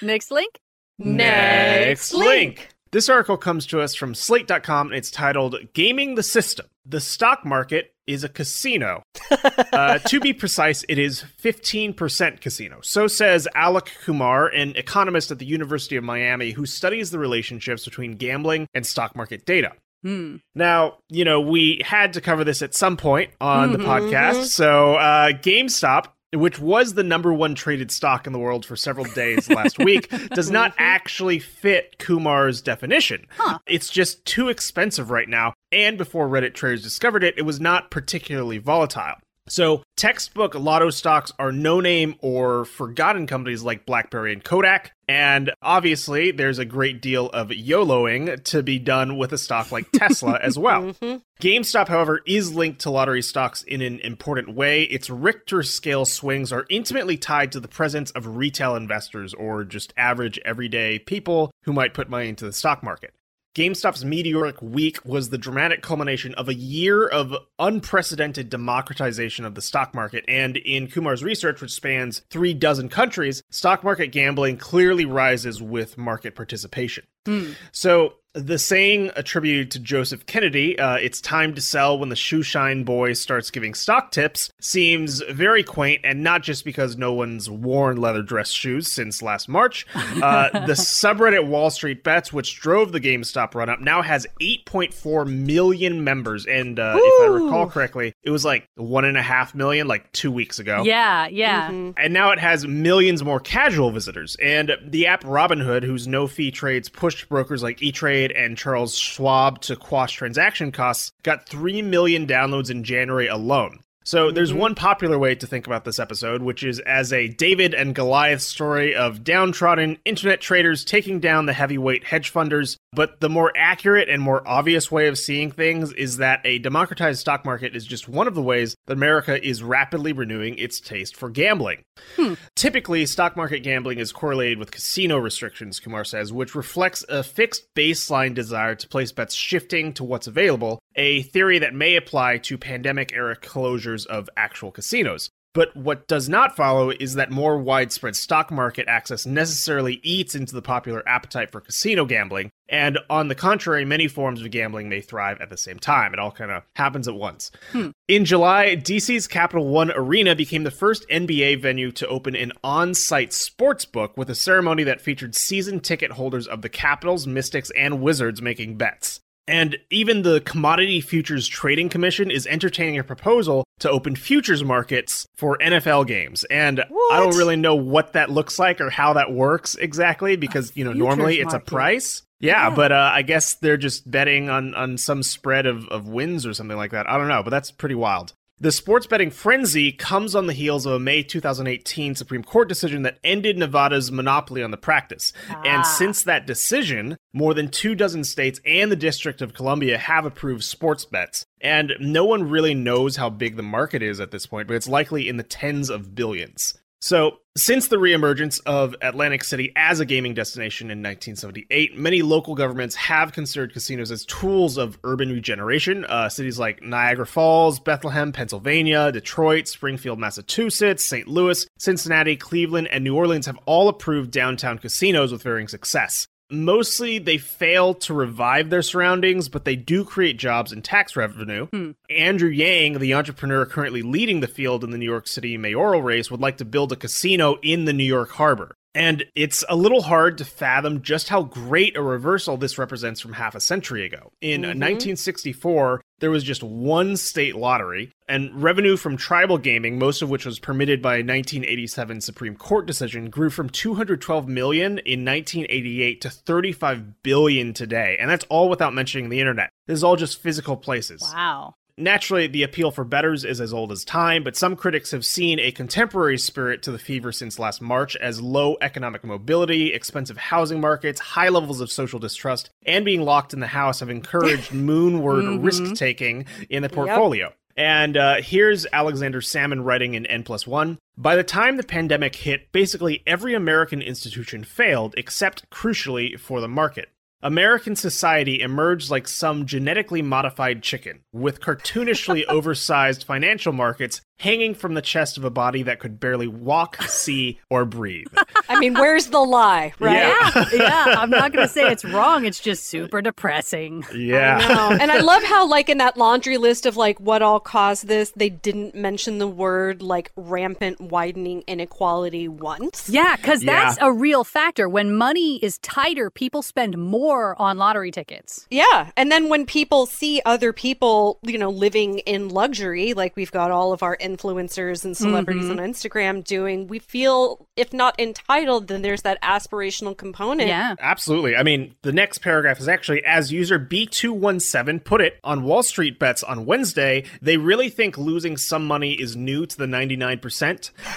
Next 0.02 0.30
link. 0.30 0.60
Next 0.98 2.14
link. 2.14 2.68
This 2.92 3.08
article 3.08 3.38
comes 3.38 3.64
to 3.68 3.80
us 3.80 3.94
from 3.94 4.14
Slate.com 4.14 4.88
and 4.88 4.96
it's 4.96 5.10
titled 5.10 5.56
Gaming 5.72 6.14
the 6.14 6.22
System. 6.22 6.66
The 6.84 7.00
stock 7.00 7.42
market 7.42 7.94
is 8.06 8.22
a 8.22 8.28
casino. 8.28 9.02
uh, 9.72 9.98
to 10.00 10.20
be 10.20 10.34
precise, 10.34 10.84
it 10.90 10.98
is 10.98 11.24
15% 11.42 12.42
casino. 12.42 12.80
So 12.82 13.06
says 13.06 13.48
Alok 13.56 13.88
Kumar, 14.04 14.48
an 14.48 14.76
economist 14.76 15.30
at 15.30 15.38
the 15.38 15.46
University 15.46 15.96
of 15.96 16.04
Miami 16.04 16.50
who 16.50 16.66
studies 16.66 17.10
the 17.10 17.18
relationships 17.18 17.86
between 17.86 18.16
gambling 18.16 18.66
and 18.74 18.84
stock 18.84 19.16
market 19.16 19.46
data. 19.46 19.72
Hmm. 20.02 20.36
Now, 20.54 20.98
you 21.08 21.24
know, 21.24 21.40
we 21.40 21.80
had 21.82 22.12
to 22.12 22.20
cover 22.20 22.44
this 22.44 22.60
at 22.60 22.74
some 22.74 22.98
point 22.98 23.30
on 23.40 23.70
mm-hmm. 23.70 23.80
the 23.80 23.88
podcast. 23.88 24.46
So, 24.46 24.96
uh, 24.96 25.30
GameStop 25.30 26.08
which 26.32 26.58
was 26.58 26.94
the 26.94 27.02
number 27.02 27.32
one 27.32 27.54
traded 27.54 27.90
stock 27.90 28.26
in 28.26 28.32
the 28.32 28.38
world 28.38 28.64
for 28.64 28.76
several 28.76 29.06
days 29.06 29.50
last 29.50 29.78
week, 29.84 30.10
does 30.30 30.50
not 30.50 30.72
actually 30.78 31.38
fit 31.38 31.98
Kumar's 31.98 32.62
definition. 32.62 33.26
Huh. 33.36 33.58
It's 33.66 33.88
just 33.88 34.24
too 34.24 34.48
expensive 34.48 35.10
right 35.10 35.28
now. 35.28 35.54
And 35.70 35.98
before 35.98 36.28
Reddit 36.28 36.54
traders 36.54 36.82
discovered 36.82 37.24
it, 37.24 37.34
it 37.36 37.42
was 37.42 37.60
not 37.60 37.90
particularly 37.90 38.58
volatile. 38.58 39.16
So, 39.52 39.82
textbook 39.98 40.54
lotto 40.54 40.88
stocks 40.88 41.30
are 41.38 41.52
no 41.52 41.80
name 41.80 42.14
or 42.20 42.64
forgotten 42.64 43.26
companies 43.26 43.62
like 43.62 43.84
BlackBerry 43.84 44.32
and 44.32 44.42
Kodak. 44.42 44.92
And 45.06 45.52
obviously, 45.60 46.30
there's 46.30 46.58
a 46.58 46.64
great 46.64 47.02
deal 47.02 47.26
of 47.26 47.48
YOLOing 47.48 48.44
to 48.44 48.62
be 48.62 48.78
done 48.78 49.18
with 49.18 49.30
a 49.30 49.36
stock 49.36 49.70
like 49.70 49.92
Tesla 49.92 50.38
as 50.42 50.58
well. 50.58 50.84
Mm-hmm. 50.84 51.16
GameStop, 51.42 51.88
however, 51.88 52.22
is 52.26 52.54
linked 52.54 52.80
to 52.80 52.90
lottery 52.90 53.20
stocks 53.20 53.62
in 53.64 53.82
an 53.82 53.98
important 53.98 54.54
way. 54.54 54.84
Its 54.84 55.10
Richter 55.10 55.62
scale 55.62 56.06
swings 56.06 56.50
are 56.50 56.64
intimately 56.70 57.18
tied 57.18 57.52
to 57.52 57.60
the 57.60 57.68
presence 57.68 58.10
of 58.12 58.38
retail 58.38 58.74
investors 58.74 59.34
or 59.34 59.64
just 59.64 59.92
average 59.98 60.38
everyday 60.46 60.98
people 60.98 61.50
who 61.64 61.74
might 61.74 61.92
put 61.92 62.08
money 62.08 62.30
into 62.30 62.46
the 62.46 62.54
stock 62.54 62.82
market. 62.82 63.12
GameStop's 63.54 64.02
meteoric 64.02 64.62
week 64.62 65.04
was 65.04 65.28
the 65.28 65.36
dramatic 65.36 65.82
culmination 65.82 66.34
of 66.36 66.48
a 66.48 66.54
year 66.54 67.06
of 67.06 67.34
unprecedented 67.58 68.48
democratization 68.48 69.44
of 69.44 69.54
the 69.54 69.60
stock 69.60 69.94
market. 69.94 70.24
And 70.26 70.56
in 70.56 70.86
Kumar's 70.86 71.22
research, 71.22 71.60
which 71.60 71.72
spans 71.72 72.22
three 72.30 72.54
dozen 72.54 72.88
countries, 72.88 73.42
stock 73.50 73.84
market 73.84 74.06
gambling 74.06 74.56
clearly 74.56 75.04
rises 75.04 75.60
with 75.60 75.98
market 75.98 76.34
participation. 76.34 77.04
Mm. 77.26 77.54
So 77.72 78.14
the 78.34 78.58
saying 78.58 79.10
attributed 79.14 79.70
to 79.72 79.78
Joseph 79.78 80.24
Kennedy, 80.24 80.78
uh, 80.78 80.96
it's 80.96 81.20
time 81.20 81.54
to 81.54 81.60
sell 81.60 81.98
when 81.98 82.08
the 82.08 82.14
shoeshine 82.14 82.84
boy 82.84 83.12
starts 83.12 83.50
giving 83.50 83.74
stock 83.74 84.10
tips, 84.10 84.50
seems 84.60 85.20
very 85.30 85.62
quaint, 85.62 86.00
and 86.02 86.22
not 86.22 86.42
just 86.42 86.64
because 86.64 86.96
no 86.96 87.12
one's 87.12 87.50
worn 87.50 87.98
leather 87.98 88.22
dress 88.22 88.50
shoes 88.50 88.88
since 88.88 89.20
last 89.20 89.48
March. 89.48 89.86
Uh, 89.94 90.48
the 90.66 90.72
subreddit 90.72 91.46
Wall 91.46 91.68
Street 91.68 92.02
Bets, 92.02 92.32
which 92.32 92.58
drove 92.58 92.92
the 92.92 93.00
GameStop 93.00 93.54
run 93.54 93.68
up, 93.68 93.80
now 93.80 94.00
has 94.00 94.26
8.4 94.40 95.26
million 95.30 96.02
members. 96.02 96.46
And 96.46 96.78
uh, 96.78 96.94
if 96.96 97.22
I 97.22 97.26
recall 97.26 97.68
correctly, 97.68 98.14
it 98.22 98.30
was 98.30 98.44
like 98.44 98.66
one 98.76 99.04
and 99.04 99.18
a 99.18 99.22
half 99.22 99.54
million 99.54 99.86
like 99.86 100.10
two 100.12 100.32
weeks 100.32 100.58
ago. 100.58 100.82
Yeah, 100.84 101.26
yeah. 101.26 101.68
Mm-hmm. 101.68 101.98
And 101.98 102.14
now 102.14 102.30
it 102.30 102.38
has 102.38 102.66
millions 102.66 103.22
more 103.22 103.40
casual 103.40 103.90
visitors. 103.90 104.36
And 104.40 104.72
the 104.82 105.06
app 105.06 105.22
Robinhood, 105.24 105.82
whose 105.84 106.08
no 106.08 106.26
fee 106.26 106.50
trades 106.50 106.88
pushed 107.12 107.28
brokers 107.28 107.62
like 107.62 107.82
E 107.82 107.92
Trade 107.92 108.32
and 108.32 108.56
Charles 108.56 108.96
Schwab 108.96 109.60
to 109.62 109.76
quash 109.76 110.14
transaction 110.14 110.72
costs 110.72 111.12
got 111.22 111.46
3 111.46 111.82
million 111.82 112.26
downloads 112.26 112.70
in 112.70 112.84
January 112.84 113.26
alone. 113.26 113.80
So 114.04 114.30
there's 114.30 114.50
mm-hmm. 114.50 114.58
one 114.58 114.74
popular 114.74 115.18
way 115.18 115.34
to 115.34 115.46
think 115.46 115.66
about 115.66 115.84
this 115.84 115.98
episode, 115.98 116.42
which 116.42 116.62
is 116.62 116.80
as 116.80 117.12
a 117.12 117.28
David 117.28 117.74
and 117.74 117.94
Goliath 117.94 118.42
story 118.42 118.94
of 118.94 119.24
downtrodden 119.24 119.98
internet 120.04 120.40
traders 120.40 120.84
taking 120.84 121.20
down 121.20 121.46
the 121.46 121.52
heavyweight 121.52 122.04
hedge 122.04 122.32
funders. 122.32 122.76
But 122.92 123.20
the 123.20 123.30
more 123.30 123.52
accurate 123.56 124.08
and 124.08 124.20
more 124.20 124.46
obvious 124.46 124.90
way 124.90 125.08
of 125.08 125.18
seeing 125.18 125.50
things 125.50 125.92
is 125.92 126.18
that 126.18 126.40
a 126.44 126.58
democratized 126.58 127.20
stock 127.20 127.44
market 127.44 127.74
is 127.74 127.86
just 127.86 128.08
one 128.08 128.26
of 128.26 128.34
the 128.34 128.42
ways 128.42 128.76
that 128.86 128.92
America 128.92 129.42
is 129.44 129.62
rapidly 129.62 130.12
renewing 130.12 130.58
its 130.58 130.80
taste 130.80 131.16
for 131.16 131.30
gambling. 131.30 131.82
Hmm. 132.16 132.34
Typically, 132.56 133.06
stock 133.06 133.36
market 133.36 133.60
gambling 133.60 133.98
is 133.98 134.12
correlated 134.12 134.58
with 134.58 134.70
casino 134.70 135.18
restrictions, 135.18 135.80
Kumar 135.80 136.04
says, 136.04 136.32
which 136.32 136.54
reflects 136.54 137.04
a 137.08 137.22
fixed 137.22 137.66
baseline 137.74 138.34
desire 138.34 138.74
to 138.74 138.88
place 138.88 139.12
bets 139.12 139.34
shifting 139.34 139.92
to 139.94 140.04
what's 140.04 140.26
available, 140.26 140.78
a 140.96 141.22
theory 141.22 141.58
that 141.58 141.74
may 141.74 141.96
apply 141.96 142.38
to 142.38 142.58
pandemic 142.58 143.12
era 143.12 143.36
closures 143.36 144.06
of 144.06 144.28
actual 144.36 144.70
casinos. 144.70 145.30
But 145.54 145.76
what 145.76 146.08
does 146.08 146.30
not 146.30 146.56
follow 146.56 146.90
is 146.90 147.14
that 147.14 147.30
more 147.30 147.58
widespread 147.58 148.16
stock 148.16 148.50
market 148.50 148.88
access 148.88 149.26
necessarily 149.26 150.00
eats 150.02 150.34
into 150.34 150.54
the 150.54 150.62
popular 150.62 151.06
appetite 151.06 151.52
for 151.52 151.60
casino 151.60 152.06
gambling. 152.06 152.50
And 152.70 152.98
on 153.10 153.28
the 153.28 153.34
contrary, 153.34 153.84
many 153.84 154.08
forms 154.08 154.40
of 154.40 154.50
gambling 154.50 154.88
may 154.88 155.02
thrive 155.02 155.42
at 155.42 155.50
the 155.50 155.58
same 155.58 155.78
time. 155.78 156.14
It 156.14 156.18
all 156.18 156.30
kind 156.30 156.50
of 156.50 156.62
happens 156.74 157.06
at 157.06 157.14
once. 157.14 157.50
Hmm. 157.72 157.90
In 158.08 158.24
July, 158.24 158.76
DC's 158.76 159.26
Capital 159.26 159.68
One 159.68 159.90
Arena 159.90 160.34
became 160.34 160.64
the 160.64 160.70
first 160.70 161.06
NBA 161.10 161.60
venue 161.60 161.92
to 161.92 162.08
open 162.08 162.34
an 162.34 162.52
on 162.64 162.94
site 162.94 163.34
sports 163.34 163.84
book 163.84 164.16
with 164.16 164.30
a 164.30 164.34
ceremony 164.34 164.84
that 164.84 165.02
featured 165.02 165.34
season 165.34 165.80
ticket 165.80 166.12
holders 166.12 166.46
of 166.46 166.62
the 166.62 166.70
Capitals, 166.70 167.26
Mystics, 167.26 167.70
and 167.76 168.00
Wizards 168.00 168.40
making 168.40 168.78
bets. 168.78 169.20
And 169.48 169.76
even 169.90 170.22
the 170.22 170.40
Commodity 170.40 171.00
Futures 171.00 171.48
Trading 171.48 171.88
Commission 171.88 172.30
is 172.30 172.46
entertaining 172.46 172.98
a 172.98 173.04
proposal 173.04 173.64
to 173.80 173.90
open 173.90 174.14
futures 174.14 174.62
markets 174.62 175.26
for 175.34 175.58
NFL 175.58 176.06
games. 176.06 176.44
And 176.44 176.80
I 176.80 177.20
don't 177.20 177.36
really 177.36 177.56
know 177.56 177.74
what 177.74 178.12
that 178.12 178.30
looks 178.30 178.58
like 178.58 178.80
or 178.80 178.90
how 178.90 179.14
that 179.14 179.32
works 179.32 179.74
exactly 179.74 180.36
because, 180.36 180.76
you 180.76 180.84
know, 180.84 180.92
normally 180.92 181.40
it's 181.40 181.52
a 181.52 181.56
market. 181.56 181.66
price. 181.66 182.22
Yeah, 182.38 182.70
but 182.70 182.90
uh, 182.90 183.10
I 183.12 183.22
guess 183.22 183.54
they're 183.54 183.76
just 183.76 184.10
betting 184.10 184.48
on, 184.48 184.74
on 184.74 184.98
some 184.98 185.22
spread 185.22 185.64
of, 185.64 185.88
of 185.88 186.08
wins 186.08 186.44
or 186.44 186.52
something 186.54 186.76
like 186.76 186.90
that. 186.90 187.08
I 187.08 187.16
don't 187.16 187.28
know, 187.28 187.42
but 187.44 187.50
that's 187.50 187.70
pretty 187.70 187.94
wild. 187.94 188.34
The 188.62 188.70
sports 188.70 189.08
betting 189.08 189.32
frenzy 189.32 189.90
comes 189.90 190.36
on 190.36 190.46
the 190.46 190.52
heels 190.52 190.86
of 190.86 190.92
a 190.92 191.00
May 191.00 191.24
2018 191.24 192.14
Supreme 192.14 192.44
Court 192.44 192.68
decision 192.68 193.02
that 193.02 193.18
ended 193.24 193.58
Nevada's 193.58 194.12
monopoly 194.12 194.62
on 194.62 194.70
the 194.70 194.76
practice. 194.76 195.32
And 195.48 195.80
ah. 195.80 195.82
since 195.82 196.22
that 196.22 196.46
decision, 196.46 197.16
more 197.32 197.54
than 197.54 197.66
two 197.66 197.96
dozen 197.96 198.22
states 198.22 198.60
and 198.64 198.92
the 198.92 198.94
District 198.94 199.42
of 199.42 199.52
Columbia 199.52 199.98
have 199.98 200.24
approved 200.24 200.62
sports 200.62 201.04
bets. 201.04 201.44
And 201.60 201.94
no 201.98 202.24
one 202.24 202.48
really 202.48 202.72
knows 202.72 203.16
how 203.16 203.30
big 203.30 203.56
the 203.56 203.64
market 203.64 204.00
is 204.00 204.20
at 204.20 204.30
this 204.30 204.46
point, 204.46 204.68
but 204.68 204.74
it's 204.74 204.86
likely 204.86 205.28
in 205.28 205.38
the 205.38 205.42
tens 205.42 205.90
of 205.90 206.14
billions. 206.14 206.74
So, 207.02 207.38
since 207.56 207.88
the 207.88 207.96
reemergence 207.96 208.60
of 208.64 208.94
Atlantic 209.02 209.42
City 209.42 209.72
as 209.74 209.98
a 209.98 210.06
gaming 210.06 210.34
destination 210.34 210.86
in 210.86 210.98
1978, 210.98 211.98
many 211.98 212.22
local 212.22 212.54
governments 212.54 212.94
have 212.94 213.32
considered 213.32 213.72
casinos 213.72 214.12
as 214.12 214.24
tools 214.24 214.76
of 214.76 215.00
urban 215.02 215.30
regeneration. 215.30 216.04
Uh, 216.04 216.28
cities 216.28 216.60
like 216.60 216.80
Niagara 216.80 217.26
Falls, 217.26 217.80
Bethlehem, 217.80 218.30
Pennsylvania, 218.30 219.10
Detroit, 219.10 219.66
Springfield, 219.66 220.20
Massachusetts, 220.20 221.04
St. 221.04 221.26
Louis, 221.26 221.66
Cincinnati, 221.76 222.36
Cleveland, 222.36 222.86
and 222.92 223.02
New 223.02 223.16
Orleans 223.16 223.46
have 223.46 223.58
all 223.66 223.88
approved 223.88 224.30
downtown 224.30 224.78
casinos 224.78 225.32
with 225.32 225.42
varying 225.42 225.66
success. 225.66 226.28
Mostly, 226.52 227.18
they 227.18 227.38
fail 227.38 227.94
to 227.94 228.12
revive 228.12 228.68
their 228.70 228.82
surroundings, 228.82 229.48
but 229.48 229.64
they 229.64 229.74
do 229.74 230.04
create 230.04 230.36
jobs 230.36 230.70
and 230.70 230.84
tax 230.84 231.16
revenue. 231.16 231.66
Hmm. 231.68 231.92
Andrew 232.10 232.50
Yang, 232.50 232.98
the 232.98 233.14
entrepreneur 233.14 233.64
currently 233.64 234.02
leading 234.02 234.40
the 234.40 234.46
field 234.46 234.84
in 234.84 234.90
the 234.90 234.98
New 234.98 235.10
York 235.10 235.26
City 235.26 235.56
mayoral 235.56 236.02
race, 236.02 236.30
would 236.30 236.40
like 236.40 236.58
to 236.58 236.64
build 236.64 236.92
a 236.92 236.96
casino 236.96 237.58
in 237.62 237.86
the 237.86 237.92
New 237.92 238.04
York 238.04 238.30
harbor. 238.32 238.76
And 238.94 239.24
it's 239.34 239.64
a 239.68 239.76
little 239.76 240.02
hard 240.02 240.38
to 240.38 240.44
fathom 240.44 241.00
just 241.02 241.30
how 241.30 241.44
great 241.44 241.96
a 241.96 242.02
reversal 242.02 242.58
this 242.58 242.76
represents 242.76 243.20
from 243.20 243.32
half 243.32 243.54
a 243.54 243.60
century 243.60 244.04
ago. 244.04 244.32
In 244.40 244.60
mm-hmm. 244.60 244.78
1964, 244.78 246.02
there 246.22 246.30
was 246.30 246.44
just 246.44 246.62
one 246.62 247.16
state 247.16 247.56
lottery, 247.56 248.12
and 248.28 248.62
revenue 248.62 248.96
from 248.96 249.16
tribal 249.16 249.58
gaming, 249.58 249.98
most 249.98 250.22
of 250.22 250.30
which 250.30 250.46
was 250.46 250.60
permitted 250.60 251.02
by 251.02 251.14
a 251.14 251.18
1987 251.18 252.20
Supreme 252.20 252.54
Court 252.54 252.86
decision, 252.86 253.28
grew 253.28 253.50
from 253.50 253.68
212 253.68 254.46
million 254.46 254.98
in 255.00 255.24
1988 255.24 256.20
to 256.20 256.30
35 256.30 257.22
billion 257.24 257.74
today. 257.74 258.16
And 258.20 258.30
that's 258.30 258.46
all 258.48 258.68
without 258.68 258.94
mentioning 258.94 259.30
the 259.30 259.40
internet. 259.40 259.70
This 259.88 259.96
is 259.96 260.04
all 260.04 260.14
just 260.14 260.40
physical 260.40 260.76
places. 260.76 261.22
Wow. 261.22 261.74
Naturally, 261.98 262.46
the 262.46 262.62
appeal 262.62 262.90
for 262.90 263.04
betters 263.04 263.44
is 263.44 263.60
as 263.60 263.74
old 263.74 263.92
as 263.92 264.04
time, 264.04 264.42
but 264.42 264.56
some 264.56 264.76
critics 264.76 265.10
have 265.10 265.26
seen 265.26 265.60
a 265.60 265.70
contemporary 265.70 266.38
spirit 266.38 266.82
to 266.82 266.90
the 266.90 266.98
fever 266.98 267.32
since 267.32 267.58
last 267.58 267.82
March 267.82 268.16
as 268.16 268.40
low 268.40 268.78
economic 268.80 269.22
mobility, 269.24 269.92
expensive 269.92 270.38
housing 270.38 270.80
markets, 270.80 271.20
high 271.20 271.50
levels 271.50 271.82
of 271.82 271.92
social 271.92 272.18
distrust, 272.18 272.70
and 272.86 273.04
being 273.04 273.22
locked 273.22 273.52
in 273.52 273.60
the 273.60 273.66
house 273.66 274.00
have 274.00 274.08
encouraged 274.08 274.70
moonward 274.72 275.62
risk 275.62 275.94
taking 275.94 276.46
in 276.70 276.82
the 276.82 276.88
portfolio. 276.88 277.52
And 277.76 278.16
uh, 278.16 278.36
here's 278.42 278.86
Alexander 278.92 279.40
Sammon 279.40 279.84
writing 279.84 280.14
in 280.14 280.26
N 280.26 280.42
plus 280.44 280.66
one. 280.66 280.98
By 281.16 281.36
the 281.36 281.44
time 281.44 281.76
the 281.76 281.82
pandemic 281.82 282.34
hit, 282.36 282.72
basically 282.72 283.22
every 283.26 283.54
American 283.54 284.00
institution 284.00 284.64
failed, 284.64 285.14
except 285.16 285.68
crucially 285.70 286.38
for 286.38 286.60
the 286.60 286.68
market. 286.68 287.10
American 287.44 287.96
society 287.96 288.60
emerged 288.60 289.10
like 289.10 289.26
some 289.26 289.66
genetically 289.66 290.22
modified 290.22 290.80
chicken, 290.80 291.22
with 291.32 291.60
cartoonishly 291.60 292.44
oversized 292.48 293.24
financial 293.24 293.72
markets 293.72 294.20
hanging 294.42 294.74
from 294.74 294.94
the 294.94 295.02
chest 295.02 295.38
of 295.38 295.44
a 295.44 295.50
body 295.50 295.84
that 295.84 296.00
could 296.00 296.18
barely 296.18 296.48
walk, 296.48 297.00
see, 297.04 297.60
or 297.70 297.84
breathe. 297.84 298.26
I 298.68 298.78
mean, 298.80 298.94
where's 298.94 299.28
the 299.28 299.38
lie, 299.38 299.92
right? 300.00 300.16
Yeah. 300.16 300.64
yeah, 300.74 301.04
I'm 301.18 301.30
not 301.30 301.52
going 301.52 301.66
to 301.66 301.72
say 301.72 301.90
it's 301.90 302.04
wrong. 302.04 302.44
It's 302.44 302.58
just 302.58 302.86
super 302.86 303.22
depressing. 303.22 304.04
Yeah. 304.14 304.58
No. 304.68 304.96
and 305.00 305.10
I 305.10 305.18
love 305.20 305.42
how, 305.42 305.66
like, 305.66 305.88
in 305.88 305.98
that 305.98 306.16
laundry 306.16 306.56
list 306.56 306.86
of 306.86 306.96
like 306.96 307.18
what 307.20 307.42
all 307.42 307.60
caused 307.60 308.06
this, 308.06 308.30
they 308.36 308.48
didn't 308.50 308.94
mention 308.94 309.38
the 309.38 309.46
word 309.48 310.00
like 310.02 310.30
rampant 310.36 311.00
widening 311.00 311.62
inequality 311.66 312.46
once. 312.48 313.08
Yeah, 313.08 313.36
because 313.36 313.62
Yeah. 313.62 313.72
that's 313.84 313.98
a 314.00 314.12
real 314.12 314.44
factor. 314.44 314.88
When 314.88 315.14
money 315.14 315.56
is 315.62 315.78
tighter, 315.78 316.30
people 316.30 316.62
spend 316.62 316.96
more 316.98 317.60
on 317.60 317.78
lottery 317.78 318.10
tickets. 318.10 318.66
Yeah. 318.70 319.10
And 319.16 319.30
then 319.30 319.48
when 319.48 319.66
people 319.66 320.06
see 320.06 320.40
other 320.44 320.72
people, 320.72 321.38
you 321.42 321.58
know, 321.58 321.70
living 321.70 322.18
in 322.20 322.48
luxury, 322.48 323.12
like 323.14 323.34
we've 323.36 323.52
got 323.52 323.70
all 323.70 323.92
of 323.92 324.02
our 324.02 324.16
influencers 324.36 325.04
and 325.04 325.16
celebrities 325.16 325.64
mm-hmm. 325.64 325.78
on 325.78 325.90
Instagram 325.92 326.44
doing, 326.44 326.86
we 326.86 326.98
feel, 326.98 327.66
if 327.76 327.92
not 327.92 328.18
entitled, 328.18 328.88
then 328.88 329.02
there's 329.02 329.22
that 329.22 329.40
aspirational 329.42 330.16
component. 330.16 330.68
Yeah. 330.68 330.94
Absolutely. 331.00 331.56
I 331.56 331.62
mean, 331.62 331.94
the 332.02 332.12
next 332.12 332.38
paragraph 332.38 332.80
is 332.80 332.88
actually 332.88 333.24
as 333.24 333.52
user 333.52 333.78
B217 333.78 335.04
put 335.04 335.20
it 335.20 335.38
on 335.44 335.64
Wall 335.64 335.82
Street 335.82 336.18
Bets 336.18 336.42
on 336.42 336.66
Wednesday, 336.66 337.24
they 337.40 337.56
really 337.56 337.88
think 337.88 338.18
losing 338.18 338.56
some 338.56 338.86
money 338.86 339.12
is 339.12 339.36
new 339.36 339.66
to 339.66 339.76
the 339.76 339.86
99%. 339.86 340.40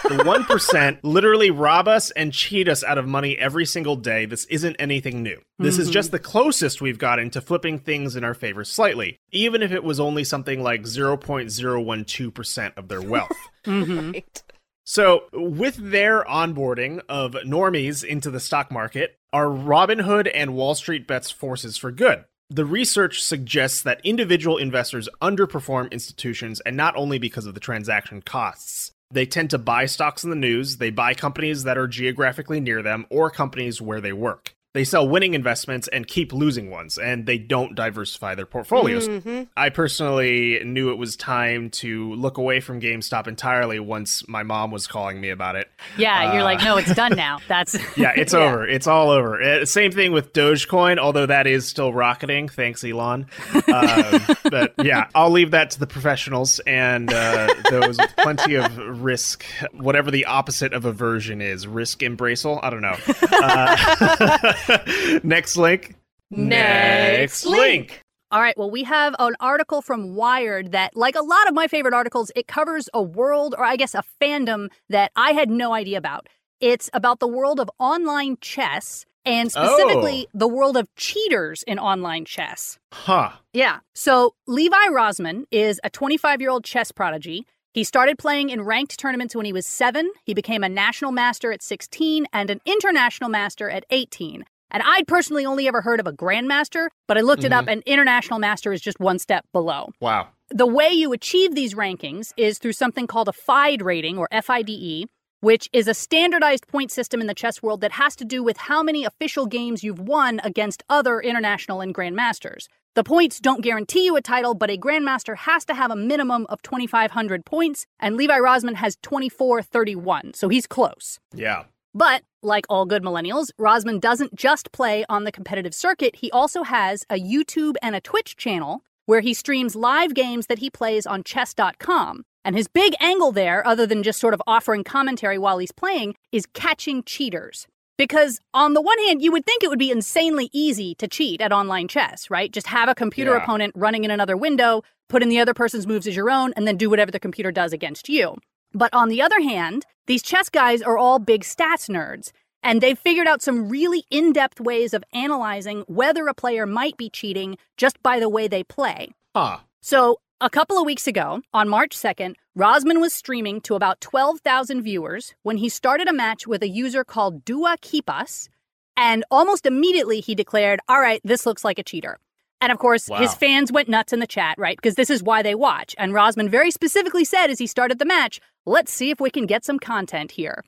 The 0.03 0.09
1% 0.09 0.99
literally 1.03 1.51
rob 1.51 1.87
us 1.87 2.11
and 2.11 2.33
cheat 2.33 2.67
us 2.67 2.83
out 2.83 2.97
of 2.97 3.07
money 3.07 3.37
every 3.37 3.65
single 3.65 3.95
day. 3.95 4.25
This 4.25 4.45
isn't 4.45 4.75
anything 4.79 5.23
new. 5.23 5.41
This 5.57 5.79
is 5.79 5.89
just 5.89 6.07
mm-hmm. 6.07 6.17
the 6.17 6.23
closest 6.23 6.81
we've 6.81 6.99
gotten 6.99 7.29
to 7.29 7.39
flipping 7.39 7.79
things 7.79 8.17
in 8.17 8.25
our 8.25 8.33
favor 8.33 8.65
slightly, 8.65 9.19
even 9.31 9.61
if 9.63 9.71
it 9.71 9.85
was 9.85 10.01
only 10.01 10.25
something 10.25 10.61
like 10.61 10.81
0.012% 10.81 12.77
of 12.77 12.87
their 12.89 13.01
wealth. 13.09 13.31
Right. 13.67 14.43
So, 14.87 15.23
with 15.33 15.77
their 15.77 16.23
onboarding 16.25 17.01
of 17.09 17.31
normies 17.31 18.03
into 18.03 18.29
the 18.29 18.39
stock 18.39 18.69
market, 18.71 19.17
are 19.33 19.47
Robinhood 19.47 20.29
and 20.31 20.53
Wall 20.53 20.75
Street 20.75 21.07
Bets 21.07 21.31
forces 21.31 21.75
for 21.75 21.91
good? 21.91 22.25
The 22.51 22.65
research 22.65 23.23
suggests 23.23 23.81
that 23.81 24.01
individual 24.03 24.57
investors 24.57 25.09
underperform 25.19 25.91
institutions, 25.91 26.59
and 26.59 26.77
not 26.77 26.95
only 26.95 27.17
because 27.17 27.47
of 27.47 27.55
the 27.55 27.59
transaction 27.59 28.21
costs. 28.21 28.91
They 29.09 29.25
tend 29.25 29.49
to 29.49 29.57
buy 29.57 29.87
stocks 29.87 30.23
in 30.23 30.29
the 30.29 30.35
news, 30.35 30.77
they 30.77 30.91
buy 30.91 31.15
companies 31.15 31.63
that 31.63 31.77
are 31.77 31.87
geographically 31.87 32.59
near 32.59 32.83
them, 32.83 33.07
or 33.09 33.31
companies 33.31 33.81
where 33.81 34.01
they 34.01 34.13
work. 34.13 34.54
They 34.75 34.83
sell 34.83 35.07
winning 35.07 35.35
investments 35.35 35.87
and 35.87 36.05
keep 36.05 36.33
losing 36.33 36.69
ones, 36.69 36.97
and 36.97 37.25
they 37.25 37.37
don't 37.37 37.75
diversify 37.75 38.35
their 38.35 38.45
portfolios. 38.45 39.07
I 39.55 39.69
personally 39.69 40.59
knew 40.65 40.91
it 40.91 40.97
was 40.97 41.15
time 41.15 41.69
to 41.69 42.13
look 42.15 42.37
away 42.37 42.59
from 42.59 42.81
GameStop 42.81 43.25
entirely 43.27 43.79
once 43.79 44.27
my 44.27 44.43
mom 44.43 44.71
was 44.71 44.85
calling 44.85 45.21
me 45.21 45.29
about 45.29 45.55
it. 45.55 45.71
Yeah, 45.97 46.33
you're 46.33 46.43
like, 46.43 46.61
no, 46.61 46.75
it's 46.75 46.93
done 46.93 47.13
now. 47.15 47.39
That's 47.47 47.77
Yeah, 47.97 48.11
it's 48.17 48.33
over. 48.35 48.67
It's 48.67 48.85
all 48.85 49.11
over. 49.11 49.41
Uh, 49.41 49.65
same 49.65 49.93
thing 49.93 50.11
with 50.11 50.33
Dogecoin, 50.33 50.97
although 50.97 51.25
that 51.25 51.47
is 51.47 51.65
still 51.65 51.93
rocketing. 51.93 52.49
Thanks, 52.49 52.83
Elon. 52.83 53.27
Um, 53.71 54.21
but 54.43 54.73
yeah, 54.83 55.07
I'll 55.15 55.31
leave 55.31 55.51
that 55.51 55.69
to 55.71 55.79
the 55.79 55.87
professionals 55.87 56.59
and 56.67 57.13
uh, 57.13 57.47
those 57.69 57.97
with 57.97 58.13
plenty 58.17 58.55
of 58.55 58.77
risk, 59.01 59.45
whatever 59.71 60.11
the 60.11 60.25
opposite 60.25 60.73
of 60.73 60.83
aversion 60.83 61.39
is. 61.39 61.65
Risk 61.65 61.99
embraceal? 61.99 62.59
I 62.61 62.69
don't 62.69 62.81
know. 62.81 62.97
Uh, 63.31 64.53
next 65.23 65.57
link. 65.57 65.95
Next 66.31 67.45
link. 67.45 68.01
All 68.31 68.41
right, 68.41 68.57
well, 68.57 68.71
we 68.71 68.83
have 68.83 69.15
an 69.19 69.35
article 69.39 69.81
from 69.81 70.15
Wired 70.15 70.71
that, 70.71 70.95
like 70.95 71.15
a 71.15 71.21
lot 71.21 71.47
of 71.47 71.53
my 71.53 71.67
favorite 71.67 71.93
articles, 71.93 72.31
it 72.35 72.47
covers 72.47 72.89
a 72.93 73.01
world, 73.01 73.55
or 73.57 73.63
I 73.63 73.75
guess 73.75 73.93
a 73.93 74.03
fandom 74.21 74.69
that 74.89 75.11
I 75.15 75.31
had 75.31 75.49
no 75.49 75.73
idea 75.73 75.97
about. 75.97 76.27
It's 76.59 76.89
about 76.93 77.19
the 77.19 77.27
world 77.27 77.59
of 77.59 77.69
online 77.79 78.37
chess 78.41 79.05
and 79.25 79.51
specifically 79.51 80.27
Oh. 80.27 80.37
the 80.39 80.47
world 80.47 80.75
of 80.77 80.87
cheaters 80.95 81.63
in 81.63 81.79
online 81.79 82.25
chess. 82.25 82.77
Huh. 82.93 83.31
Yeah. 83.53 83.79
So 83.93 84.35
Levy 84.47 84.75
Rozman 84.89 85.45
is 85.51 85.79
a 85.83 85.89
25 85.89 86.41
year 86.41 86.49
old 86.49 86.63
chess 86.63 86.91
prodigy. 86.91 87.45
He 87.73 87.83
started 87.83 88.17
playing 88.17 88.49
in 88.49 88.61
ranked 88.61 88.97
tournaments 88.97 89.35
when 89.35 89.45
he 89.45 89.51
was 89.53 89.65
seven. 89.65 90.09
He 90.25 90.33
became 90.33 90.63
a 90.63 90.69
national 90.69 91.11
master 91.11 91.51
at 91.51 91.61
16 91.61 92.25
and 92.31 92.49
an 92.49 92.61
international 92.65 93.29
master 93.29 93.69
at 93.69 93.83
18. 93.89 94.45
And 94.71 94.83
I'd 94.85 95.07
personally 95.07 95.45
only 95.45 95.67
ever 95.67 95.81
heard 95.81 95.99
of 95.99 96.07
a 96.07 96.13
grandmaster, 96.13 96.87
but 97.07 97.17
I 97.17 97.21
looked 97.21 97.43
it 97.43 97.53
up, 97.53 97.65
mm-hmm. 97.65 97.69
and 97.69 97.83
international 97.85 98.39
master 98.39 98.73
is 98.73 98.81
just 98.81 98.99
one 98.99 99.19
step 99.19 99.45
below. 99.53 99.89
Wow. 99.99 100.29
The 100.49 100.67
way 100.67 100.89
you 100.89 101.13
achieve 101.13 101.55
these 101.55 101.73
rankings 101.73 102.31
is 102.37 102.57
through 102.59 102.73
something 102.73 103.07
called 103.07 103.27
a 103.27 103.33
FIDE 103.33 103.81
rating 103.81 104.17
or 104.17 104.27
FIDE, 104.31 105.07
which 105.41 105.69
is 105.73 105.87
a 105.87 105.93
standardized 105.93 106.67
point 106.67 106.91
system 106.91 107.21
in 107.21 107.27
the 107.27 107.33
chess 107.33 107.61
world 107.61 107.81
that 107.81 107.93
has 107.93 108.15
to 108.17 108.25
do 108.25 108.43
with 108.43 108.57
how 108.57 108.81
many 108.81 109.05
official 109.05 109.45
games 109.45 109.83
you've 109.83 109.99
won 109.99 110.41
against 110.43 110.83
other 110.89 111.19
international 111.19 111.81
and 111.81 111.93
grandmasters. 111.93 112.67
The 112.95 113.03
points 113.03 113.39
don't 113.39 113.61
guarantee 113.61 114.05
you 114.05 114.15
a 114.15 114.21
title, 114.21 114.53
but 114.53 114.69
a 114.71 114.77
grandmaster 114.77 115.35
has 115.35 115.65
to 115.65 115.73
have 115.73 115.91
a 115.91 115.95
minimum 115.95 116.45
of 116.47 116.61
2,500 116.61 117.45
points, 117.45 117.85
and 117.99 118.15
Levy 118.15 118.33
Rozman 118.33 118.75
has 118.75 118.95
2431, 119.03 120.33
so 120.33 120.47
he's 120.47 120.65
close. 120.65 121.19
Yeah. 121.33 121.65
But 121.95 122.23
like 122.43 122.65
all 122.69 122.85
good 122.85 123.01
millennials, 123.03 123.51
Rozman 123.59 124.01
doesn't 124.01 124.35
just 124.35 124.71
play 124.73 125.05
on 125.07 125.23
the 125.23 125.31
competitive 125.31 125.73
circuit. 125.73 126.17
He 126.17 126.29
also 126.29 126.63
has 126.63 127.05
a 127.09 127.15
YouTube 127.19 127.75
and 127.81 127.95
a 127.95 128.01
Twitch 128.01 128.35
channel 128.35 128.83
where 129.05 129.21
he 129.21 129.33
streams 129.33 129.75
live 129.75 130.13
games 130.13 130.47
that 130.47 130.59
he 130.59 130.69
plays 130.69 131.05
on 131.07 131.23
chess.com. 131.23 132.23
And 132.43 132.55
his 132.55 132.67
big 132.67 132.93
angle 132.99 133.31
there, 133.31 133.65
other 133.65 133.87
than 133.87 134.03
just 134.03 134.19
sort 134.19 134.33
of 134.33 134.41
offering 134.45 134.83
commentary 134.83 135.37
while 135.37 135.57
he's 135.57 135.71
playing, 135.71 136.15
is 136.31 136.45
catching 136.53 137.01
cheaters. 137.03 137.65
Because 137.97 138.39
on 138.53 138.73
the 138.73 138.81
one 138.81 138.99
hand, 139.05 139.21
you 139.21 139.31
would 139.31 139.45
think 139.45 139.63
it 139.63 139.69
would 139.69 139.79
be 139.79 139.89
insanely 139.89 140.49
easy 140.51 140.95
to 140.95 141.07
cheat 141.07 141.39
at 141.39 141.53
online 141.53 141.87
chess, 141.87 142.29
right? 142.29 142.51
Just 142.51 142.67
have 142.67 142.89
a 142.89 142.93
computer 142.93 143.31
Yeah. 143.31 143.43
opponent 143.43 143.73
running 143.75 144.03
in 144.03 144.11
another 144.11 144.35
window, 144.35 144.83
put 145.07 145.23
in 145.23 145.29
the 145.29 145.39
other 145.39 145.53
person's 145.53 145.87
moves 145.87 146.05
as 146.07 146.15
your 146.15 146.29
own, 146.29 146.51
and 146.57 146.67
then 146.67 146.75
do 146.75 146.89
whatever 146.89 147.09
the 147.09 147.21
computer 147.21 147.51
does 147.53 147.71
against 147.71 148.09
you. 148.09 148.35
But 148.75 148.93
on 148.93 149.07
the 149.07 149.21
other 149.21 149.39
hand, 149.39 149.85
these 150.05 150.21
chess 150.21 150.49
guys 150.49 150.81
are 150.81 150.97
all 150.97 151.17
big 151.17 151.43
stats 151.43 151.89
nerds, 151.89 152.31
and 152.61 152.81
they've 152.81 152.99
figured 152.99 153.25
out 153.25 153.41
some 153.41 153.69
really 153.69 154.03
in 154.11 154.33
depth 154.33 154.59
ways 154.59 154.93
of 154.93 155.03
analyzing 155.13 155.85
whether 155.87 156.27
a 156.27 156.33
player 156.33 156.65
might 156.65 156.97
be 156.97 157.09
cheating 157.09 157.57
just 157.77 158.03
by 158.03 158.19
the 158.19 158.27
way 158.27 158.49
they 158.49 158.65
play. 158.65 159.11
Huh. 159.33 159.59
So, 159.81 160.19
a 160.41 160.49
couple 160.49 160.77
of 160.77 160.85
weeks 160.85 161.07
ago, 161.07 161.41
on 161.53 161.69
March 161.69 161.95
2nd, 161.95 162.35
Rozman 162.57 162.99
was 162.99 163.13
streaming 163.13 163.61
to 163.61 163.75
about 163.75 164.01
12,000 164.01 164.81
viewers 164.81 165.33
when 165.43 165.57
he 165.57 165.69
started 165.69 166.09
a 166.09 166.13
match 166.13 166.45
with 166.45 166.61
a 166.61 166.67
user 166.67 167.05
called 167.05 167.45
Dewa 167.45 167.77
Kipas, 167.81 168.49
and 168.97 169.23
almost 169.31 169.65
immediately 169.65 170.19
he 170.19 170.35
declared, 170.35 170.81
All 170.89 170.99
right, 170.99 171.21
this 171.23 171.45
looks 171.45 171.63
like 171.63 171.79
a 171.79 171.83
cheater. 171.83 172.17
And 172.65 172.71
of 172.71 172.79
course, 172.79 173.07
Wow. 173.07 173.17
his 173.19 173.35
fans 173.35 173.71
went 173.71 173.87
nuts 173.89 174.11
in 174.11 174.17
the 174.19 174.25
chat, 174.25 174.55
right? 174.57 174.75
Because 174.75 174.95
this 174.95 175.11
is 175.11 175.21
why 175.21 175.43
they 175.43 175.53
watch. 175.53 175.93
And 175.99 176.13
Rozman 176.13 176.49
very 176.49 176.71
specifically 176.71 177.23
said 177.23 177.51
as 177.51 177.59
he 177.59 177.67
started 177.67 177.99
the 177.99 178.05
match, 178.05 178.39
let's 178.65 178.91
see 178.91 179.11
if 179.11 179.19
we 179.21 179.29
can 179.29 179.45
get 179.45 179.63
some 179.63 179.77
content 179.77 180.31
here. 180.31 180.63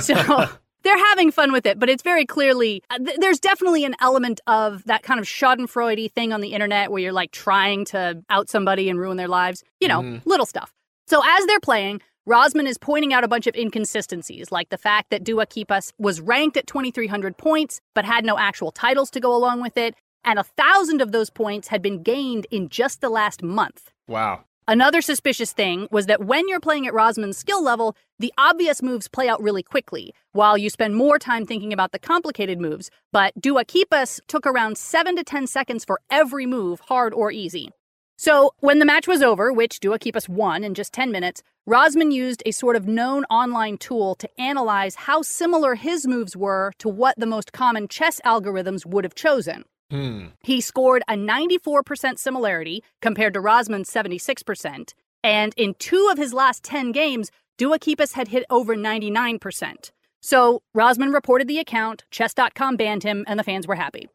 So 0.00 0.14
they're 0.82 0.98
having 1.10 1.30
fun 1.30 1.52
with 1.52 1.64
it, 1.64 1.78
but 1.78 1.88
it's 1.88 2.02
very 2.02 2.26
clearly, 2.26 2.82
uh, 2.90 2.98
th- 2.98 3.18
there's 3.20 3.38
definitely 3.38 3.84
an 3.84 3.94
element 4.00 4.40
of 4.48 4.82
that 4.86 5.04
kind 5.04 5.20
of 5.20 5.26
schadenfreude 5.26 6.10
thing 6.14 6.32
on 6.32 6.40
the 6.40 6.48
internet 6.52 6.90
where 6.90 7.00
you're 7.00 7.12
like 7.12 7.30
trying 7.30 7.84
to 7.86 8.20
out 8.28 8.48
somebody 8.48 8.90
and 8.90 8.98
ruin 8.98 9.16
their 9.16 9.28
lives. 9.28 9.62
You 9.80 9.86
know, 9.86 10.00
Mhm. 10.02 10.22
little 10.26 10.46
stuff. 10.46 10.72
So 11.06 11.22
as 11.24 11.46
they're 11.46 11.60
playing, 11.60 12.00
Rozman 12.28 12.66
is 12.66 12.76
pointing 12.76 13.12
out 13.12 13.22
a 13.22 13.28
bunch 13.28 13.46
of 13.46 13.54
inconsistencies, 13.54 14.50
like 14.50 14.70
the 14.70 14.78
fact 14.78 15.10
that 15.10 15.22
Dewa 15.22 15.46
Kipas 15.46 15.92
was 15.96 16.20
ranked 16.20 16.56
at 16.56 16.66
2,300 16.66 17.36
points, 17.38 17.80
but 17.94 18.04
had 18.04 18.24
no 18.24 18.36
actual 18.36 18.72
titles 18.72 19.10
to 19.12 19.20
go 19.20 19.32
along 19.32 19.60
with 19.60 19.76
it, 19.76 19.94
and 20.26 20.38
a 20.38 20.44
thousand 20.44 21.00
of 21.00 21.12
those 21.12 21.30
points 21.30 21.68
had 21.68 21.80
been 21.80 22.02
gained 22.02 22.46
in 22.50 22.68
just 22.68 23.00
the 23.00 23.08
last 23.08 23.42
month. 23.42 23.92
Wow. 24.08 24.44
Another 24.68 25.00
suspicious 25.00 25.52
thing 25.52 25.86
was 25.92 26.06
that 26.06 26.24
when 26.24 26.48
you're 26.48 26.58
playing 26.58 26.88
at 26.88 26.92
Rozman's 26.92 27.38
skill 27.38 27.62
level, 27.62 27.96
the 28.18 28.32
obvious 28.36 28.82
moves 28.82 29.06
play 29.06 29.28
out 29.28 29.40
really 29.40 29.62
quickly, 29.62 30.12
while 30.32 30.58
you 30.58 30.70
spend 30.70 30.96
more 30.96 31.20
time 31.20 31.46
thinking 31.46 31.72
about 31.72 31.92
the 31.92 32.00
complicated 32.00 32.60
moves. 32.60 32.90
But 33.12 33.40
Dewa 33.40 33.64
Kipas 33.64 34.20
took 34.26 34.44
around 34.44 34.76
7 34.76 35.14
to 35.14 35.22
10 35.22 35.46
seconds 35.46 35.84
for 35.84 36.00
every 36.10 36.46
move, 36.46 36.80
hard 36.80 37.14
or 37.14 37.30
easy. 37.30 37.70
So, 38.18 38.54
when 38.58 38.80
the 38.80 38.86
match 38.86 39.06
was 39.06 39.22
over, 39.22 39.52
which 39.52 39.78
Dewa 39.78 40.00
Kipas 40.00 40.28
won 40.28 40.64
in 40.64 40.74
just 40.74 40.92
10 40.92 41.12
minutes, 41.12 41.42
Rozman 41.68 42.12
used 42.12 42.42
a 42.44 42.50
sort 42.50 42.74
of 42.74 42.88
known 42.88 43.24
online 43.30 43.78
tool 43.78 44.16
to 44.16 44.40
analyze 44.40 44.94
how 44.96 45.22
similar 45.22 45.76
his 45.76 46.08
moves 46.08 46.36
were 46.36 46.72
to 46.78 46.88
what 46.88 47.16
the 47.18 47.26
most 47.26 47.52
common 47.52 47.86
chess 47.86 48.20
algorithms 48.24 48.84
would 48.84 49.04
have 49.04 49.14
chosen. 49.14 49.64
Hmm. 49.90 50.26
He 50.42 50.60
scored 50.60 51.02
a 51.08 51.14
94% 51.14 52.18
similarity 52.18 52.82
compared 53.00 53.34
to 53.34 53.40
Rozman's 53.40 53.90
76%. 53.90 54.92
And 55.22 55.54
in 55.56 55.74
two 55.78 56.08
of 56.10 56.18
his 56.18 56.32
last 56.32 56.62
10 56.64 56.92
games, 56.92 57.30
Dewa 57.58 57.78
Kipas 57.78 58.12
had 58.14 58.28
hit 58.28 58.44
over 58.50 58.74
99%. 58.76 59.90
So 60.22 60.62
Rozman 60.76 61.14
reported 61.14 61.46
the 61.48 61.58
account, 61.58 62.04
chess.com 62.10 62.76
banned 62.76 63.02
him, 63.04 63.24
and 63.28 63.38
the 63.38 63.44
fans 63.44 63.66
were 63.66 63.76
happy. 63.76 64.08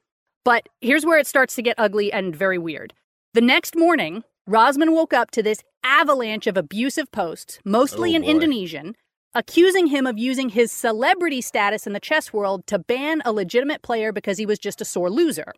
But 0.43 0.67
here's 0.81 1.05
where 1.05 1.19
it 1.19 1.27
starts 1.27 1.55
to 1.55 1.61
get 1.61 1.75
ugly 1.77 2.11
and 2.11 2.35
very 2.35 2.57
weird. 2.57 2.93
The 3.33 3.41
next 3.41 3.75
morning, 3.75 4.23
Rozman 4.49 4.91
woke 4.93 5.13
up 5.13 5.31
to 5.31 5.43
this 5.43 5.63
avalanche 5.83 6.47
of 6.47 6.57
abusive 6.57 7.11
posts, 7.11 7.59
mostly 7.63 8.11
Oh, 8.11 8.15
in 8.15 8.21
boy. 8.23 8.27
Indonesian, 8.29 8.95
accusing 9.33 9.87
him 9.87 10.05
of 10.05 10.17
using 10.17 10.49
his 10.49 10.71
celebrity 10.71 11.41
status 11.41 11.87
in 11.87 11.93
the 11.93 11.99
chess 11.99 12.33
world 12.33 12.67
to 12.67 12.79
ban 12.79 13.21
a 13.25 13.31
legitimate 13.31 13.81
player 13.81 14.11
because 14.11 14.37
he 14.37 14.45
was 14.45 14.59
just 14.59 14.81
a 14.81 14.85
sore 14.85 15.09
loser. 15.09 15.53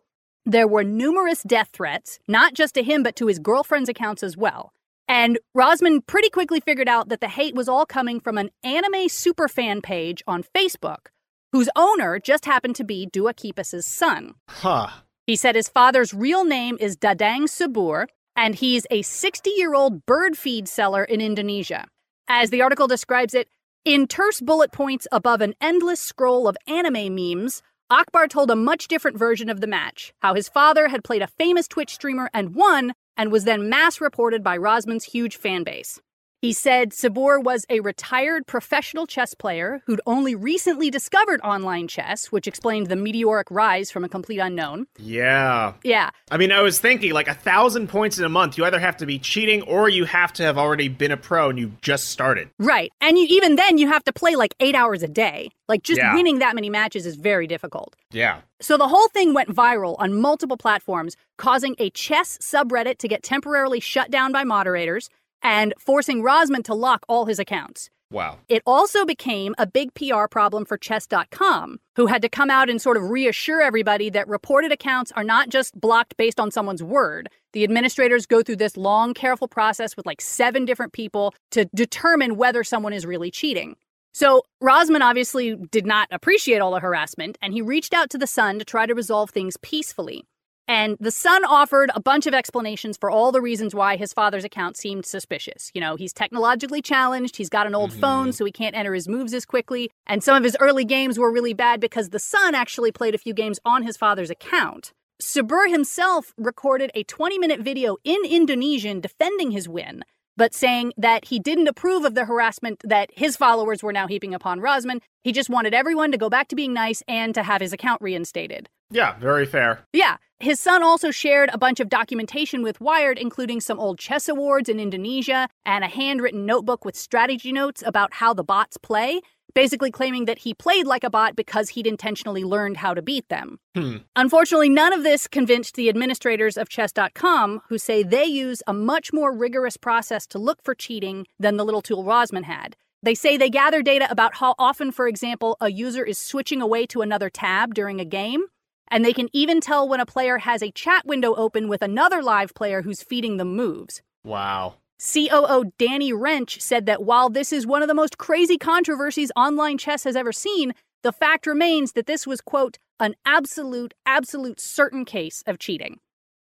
There 0.46 0.68
were 0.68 0.84
numerous 0.84 1.42
death 1.42 1.70
threats, 1.72 2.18
not 2.28 2.54
just 2.54 2.74
to 2.74 2.82
him, 2.82 3.02
but 3.02 3.16
to 3.16 3.26
his 3.26 3.38
girlfriend's 3.38 3.88
accounts 3.88 4.22
as 4.22 4.36
well. 4.36 4.72
And 5.08 5.38
Rozman 5.56 6.06
pretty 6.06 6.30
quickly 6.30 6.60
figured 6.60 6.88
out 6.88 7.08
that 7.08 7.20
the 7.20 7.28
hate 7.28 7.54
was 7.54 7.68
all 7.68 7.86
coming 7.86 8.20
from 8.20 8.38
an 8.38 8.50
anime 8.62 9.08
superfan 9.08 9.82
page 9.82 10.22
on 10.26 10.42
Facebook, 10.42 11.06
whose 11.52 11.68
owner 11.76 12.18
just 12.18 12.44
happened 12.44 12.76
to 12.76 12.84
be 12.84 13.06
Dewa 13.06 13.34
Kipas's 13.34 13.86
son. 13.86 14.34
Huh. 14.48 14.88
He 15.26 15.36
said 15.36 15.54
his 15.54 15.68
father's 15.68 16.14
real 16.14 16.44
name 16.44 16.76
is 16.80 16.96
Dadang 16.96 17.44
Subur, 17.44 18.06
and 18.36 18.54
he's 18.54 18.86
a 18.90 19.02
60 19.02 19.50
year 19.50 19.74
old 19.74 20.04
bird 20.06 20.36
feed 20.36 20.68
seller 20.68 21.04
in 21.04 21.20
Indonesia. 21.20 21.86
As 22.28 22.50
the 22.50 22.62
article 22.62 22.86
describes 22.86 23.34
it, 23.34 23.48
in 23.84 24.06
terse 24.06 24.40
bullet 24.40 24.72
points 24.72 25.06
above 25.12 25.40
an 25.40 25.54
endless 25.60 26.00
scroll 26.00 26.48
of 26.48 26.56
anime 26.66 27.14
memes, 27.14 27.62
Akbar 27.90 28.28
told 28.28 28.50
a 28.50 28.56
much 28.56 28.88
different 28.88 29.18
version 29.18 29.50
of 29.50 29.60
the 29.60 29.66
match 29.66 30.14
how 30.20 30.34
his 30.34 30.48
father 30.48 30.88
had 30.88 31.04
played 31.04 31.20
a 31.20 31.26
famous 31.26 31.68
Twitch 31.68 31.92
streamer 31.92 32.30
and 32.32 32.54
won, 32.54 32.94
and 33.16 33.30
was 33.30 33.44
then 33.44 33.68
mass 33.68 34.00
reported 34.00 34.42
by 34.42 34.56
Rozman's 34.56 35.04
huge 35.04 35.36
fan 35.36 35.64
base. 35.64 36.00
He 36.44 36.52
said 36.52 36.90
Subur 36.90 37.42
was 37.42 37.64
a 37.70 37.80
retired 37.80 38.46
professional 38.46 39.06
chess 39.06 39.32
player 39.32 39.80
who'd 39.86 40.02
only 40.04 40.34
recently 40.34 40.90
discovered 40.90 41.40
online 41.40 41.88
chess, 41.88 42.26
which 42.30 42.46
explained 42.46 42.88
the 42.88 42.96
meteoric 42.96 43.46
rise 43.50 43.90
from 43.90 44.04
a 44.04 44.10
complete 44.10 44.40
unknown. 44.40 44.86
Yeah. 44.98 45.72
Yeah, 45.82 46.10
I 46.30 46.36
mean, 46.36 46.52
I 46.52 46.60
was 46.60 46.78
thinking 46.78 47.14
like 47.14 47.28
a 47.28 47.34
thousand 47.34 47.88
points 47.88 48.18
in 48.18 48.26
a 48.26 48.28
month. 48.28 48.58
You 48.58 48.66
either 48.66 48.78
have 48.78 48.98
to 48.98 49.06
be 49.06 49.18
cheating 49.18 49.62
or 49.62 49.88
you 49.88 50.04
have 50.04 50.34
to 50.34 50.42
have 50.42 50.58
already 50.58 50.88
been 50.88 51.12
a 51.12 51.16
pro 51.16 51.48
and 51.48 51.58
you 51.58 51.72
just 51.80 52.10
started. 52.10 52.50
right. 52.58 52.92
And 53.00 53.16
you, 53.16 53.24
even 53.30 53.56
then, 53.56 53.78
you 53.78 53.88
have 53.88 54.04
to 54.04 54.12
play 54.12 54.36
like 54.36 54.54
eight 54.60 54.74
hours 54.74 55.02
a 55.02 55.08
day. 55.08 55.48
Like, 55.66 55.82
just 55.82 55.98
Yeah. 55.98 56.14
winning 56.14 56.40
that 56.40 56.54
many 56.54 56.68
matches 56.68 57.06
is 57.06 57.16
very 57.16 57.46
difficult. 57.46 57.96
Yeah. 58.10 58.42
So 58.60 58.76
the 58.76 58.88
whole 58.88 59.08
thing 59.08 59.32
went 59.32 59.48
viral 59.48 59.96
on 59.98 60.20
multiple 60.20 60.58
platforms, 60.58 61.16
causing 61.38 61.74
a 61.78 61.88
chess 61.88 62.36
subreddit 62.42 62.98
to 62.98 63.08
get 63.08 63.22
temporarily 63.22 63.80
shut 63.80 64.10
down 64.10 64.30
by 64.30 64.44
moderators 64.44 65.08
and 65.44 65.74
forcing 65.78 66.22
Rozman 66.22 66.64
to 66.64 66.74
lock 66.74 67.04
all 67.08 67.26
his 67.26 67.38
accounts. 67.38 67.90
Wow. 68.10 68.38
It 68.48 68.62
also 68.64 69.04
became 69.04 69.54
a 69.58 69.66
big 69.66 69.92
PR 69.94 70.26
problem 70.30 70.64
for 70.64 70.78
chess.com, 70.78 71.80
who 71.96 72.06
had 72.06 72.22
to 72.22 72.28
come 72.28 72.48
out 72.48 72.70
and 72.70 72.80
sort 72.80 72.96
of 72.96 73.10
reassure 73.10 73.60
everybody 73.60 74.08
that 74.10 74.28
reported 74.28 74.72
accounts 74.72 75.10
are 75.12 75.24
not 75.24 75.48
just 75.48 75.78
blocked 75.80 76.16
based 76.16 76.38
on 76.38 76.50
someone's 76.50 76.82
word. 76.82 77.28
The 77.52 77.64
administrators 77.64 78.26
go 78.26 78.42
through 78.42 78.56
this 78.56 78.76
long, 78.76 79.14
careful 79.14 79.48
process 79.48 79.96
with 79.96 80.06
like 80.06 80.20
seven 80.20 80.64
different 80.64 80.92
people 80.92 81.34
to 81.50 81.64
determine 81.74 82.36
whether 82.36 82.62
someone 82.62 82.92
is 82.92 83.04
really 83.04 83.30
cheating. 83.30 83.76
So 84.12 84.42
Rozman 84.62 85.00
obviously 85.00 85.56
did 85.56 85.84
not 85.84 86.06
appreciate 86.12 86.60
all 86.60 86.70
the 86.70 86.78
harassment, 86.78 87.36
and 87.42 87.52
he 87.52 87.62
reached 87.62 87.92
out 87.92 88.10
to 88.10 88.18
the 88.18 88.28
Sun 88.28 88.60
to 88.60 88.64
try 88.64 88.86
to 88.86 88.94
resolve 88.94 89.30
things 89.30 89.56
peacefully. 89.56 90.24
And 90.66 90.96
the 90.98 91.10
son 91.10 91.44
offered 91.44 91.90
a 91.94 92.00
bunch 92.00 92.26
of 92.26 92.32
explanations 92.32 92.96
for 92.96 93.10
all 93.10 93.32
the 93.32 93.42
reasons 93.42 93.74
why 93.74 93.96
his 93.96 94.14
father's 94.14 94.44
account 94.44 94.76
seemed 94.76 95.04
suspicious. 95.04 95.70
You 95.74 95.80
know, 95.80 95.96
he's 95.96 96.12
technologically 96.12 96.80
challenged, 96.80 97.36
he's 97.36 97.50
got 97.50 97.66
an 97.66 97.74
old 97.74 97.90
mm-hmm. 97.90 98.00
phone, 98.00 98.32
so 98.32 98.44
he 98.44 98.52
can't 98.52 98.74
enter 98.74 98.94
his 98.94 99.06
moves 99.06 99.34
as 99.34 99.44
quickly, 99.44 99.90
and 100.06 100.24
some 100.24 100.36
of 100.36 100.44
his 100.44 100.56
early 100.60 100.84
games 100.84 101.18
were 101.18 101.32
really 101.32 101.52
bad 101.52 101.80
because 101.80 102.10
the 102.10 102.18
son 102.18 102.54
actually 102.54 102.92
played 102.92 103.14
a 103.14 103.18
few 103.18 103.34
games 103.34 103.60
on 103.64 103.82
his 103.82 103.96
father's 103.96 104.30
account. 104.30 104.92
Subur 105.22 105.70
himself 105.70 106.32
recorded 106.36 106.90
a 106.94 107.04
20 107.04 107.38
minute 107.38 107.60
video 107.60 107.96
in 108.02 108.24
Indonesian 108.24 109.00
defending 109.00 109.50
his 109.50 109.68
win, 109.68 110.02
but 110.36 110.54
saying 110.54 110.92
that 110.96 111.26
he 111.26 111.38
didn't 111.38 111.68
approve 111.68 112.04
of 112.04 112.14
the 112.14 112.24
harassment 112.24 112.80
that 112.84 113.10
his 113.14 113.36
followers 113.36 113.82
were 113.82 113.92
now 113.92 114.08
heaping 114.08 114.34
upon 114.34 114.60
Rozman. 114.60 115.00
He 115.22 115.32
just 115.32 115.50
wanted 115.50 115.74
everyone 115.74 116.10
to 116.12 116.18
go 116.18 116.28
back 116.28 116.48
to 116.48 116.56
being 116.56 116.72
nice 116.72 117.02
and 117.06 117.34
to 117.34 117.42
have 117.42 117.60
his 117.60 117.72
account 117.72 118.02
reinstated. 118.02 118.68
Yeah, 118.94 119.18
very 119.18 119.44
fair. 119.44 119.80
Yeah. 119.92 120.16
His 120.38 120.60
son 120.60 120.82
also 120.82 121.10
shared 121.10 121.50
a 121.52 121.58
bunch 121.58 121.80
of 121.80 121.88
documentation 121.88 122.62
with 122.62 122.80
Wired, 122.80 123.18
including 123.18 123.60
some 123.60 123.80
old 123.80 123.98
chess 123.98 124.28
awards 124.28 124.68
in 124.68 124.78
Indonesia 124.78 125.48
and 125.66 125.82
a 125.82 125.88
handwritten 125.88 126.46
notebook 126.46 126.84
with 126.84 126.96
strategy 126.96 127.50
notes 127.50 127.82
about 127.84 128.14
how 128.14 128.34
the 128.34 128.44
bots 128.44 128.76
play, 128.76 129.20
basically 129.54 129.90
claiming 129.90 130.26
that 130.26 130.38
he 130.38 130.54
played 130.54 130.86
like 130.86 131.02
a 131.02 131.10
bot 131.10 131.34
because 131.34 131.70
he'd 131.70 131.86
intentionally 131.86 132.44
learned 132.44 132.76
how 132.76 132.94
to 132.94 133.02
beat 133.02 133.28
them. 133.28 133.58
Hmm. 133.74 133.98
Unfortunately, 134.14 134.68
none 134.68 134.92
of 134.92 135.02
this 135.02 135.26
convinced 135.26 135.74
the 135.74 135.88
administrators 135.88 136.56
of 136.56 136.68
chess.com, 136.68 137.62
who 137.68 137.78
say 137.78 138.02
they 138.02 138.24
use 138.24 138.62
a 138.66 138.74
much 138.74 139.12
more 139.12 139.32
rigorous 139.32 139.76
process 139.76 140.26
to 140.28 140.38
look 140.38 140.62
for 140.62 140.74
cheating 140.74 141.26
than 141.38 141.56
the 141.56 141.64
little 141.64 141.82
tool 141.82 142.04
Rozman 142.04 142.44
had. 142.44 142.76
They 143.02 143.14
say 143.14 143.36
they 143.36 143.50
gather 143.50 143.82
data 143.82 144.10
about 144.10 144.36
how 144.36 144.54
often, 144.58 144.90
for 144.90 145.06
example, 145.06 145.56
a 145.60 145.70
user 145.70 146.04
is 146.04 146.18
switching 146.18 146.62
away 146.62 146.86
to 146.86 147.02
another 147.02 147.28
tab 147.28 147.74
during 147.74 148.00
a 148.00 148.04
game. 148.04 148.44
And 148.88 149.04
they 149.04 149.12
can 149.12 149.28
even 149.32 149.60
tell 149.60 149.88
when 149.88 150.00
a 150.00 150.06
player 150.06 150.38
has 150.38 150.62
a 150.62 150.70
chat 150.70 151.06
window 151.06 151.34
open 151.34 151.68
with 151.68 151.82
another 151.82 152.22
live 152.22 152.54
player 152.54 152.82
who's 152.82 153.02
feeding 153.02 153.36
them 153.36 153.56
moves. 153.56 154.02
Wow. 154.24 154.74
COO 154.98 155.72
Danny 155.78 156.12
Rensch 156.12 156.60
said 156.60 156.86
that 156.86 157.02
while 157.02 157.28
this 157.28 157.52
is 157.52 157.66
one 157.66 157.82
of 157.82 157.88
the 157.88 157.94
most 157.94 158.18
crazy 158.18 158.56
controversies 158.56 159.32
online 159.36 159.76
chess 159.78 160.04
has 160.04 160.16
ever 160.16 160.32
seen, 160.32 160.72
the 161.02 161.12
fact 161.12 161.46
remains 161.46 161.92
that 161.92 162.06
this 162.06 162.26
was, 162.26 162.40
quote, 162.40 162.78
an 163.00 163.14
absolute, 163.26 163.92
absolute 164.06 164.60
certain 164.60 165.04
case 165.04 165.42
of 165.46 165.58
cheating. 165.58 165.98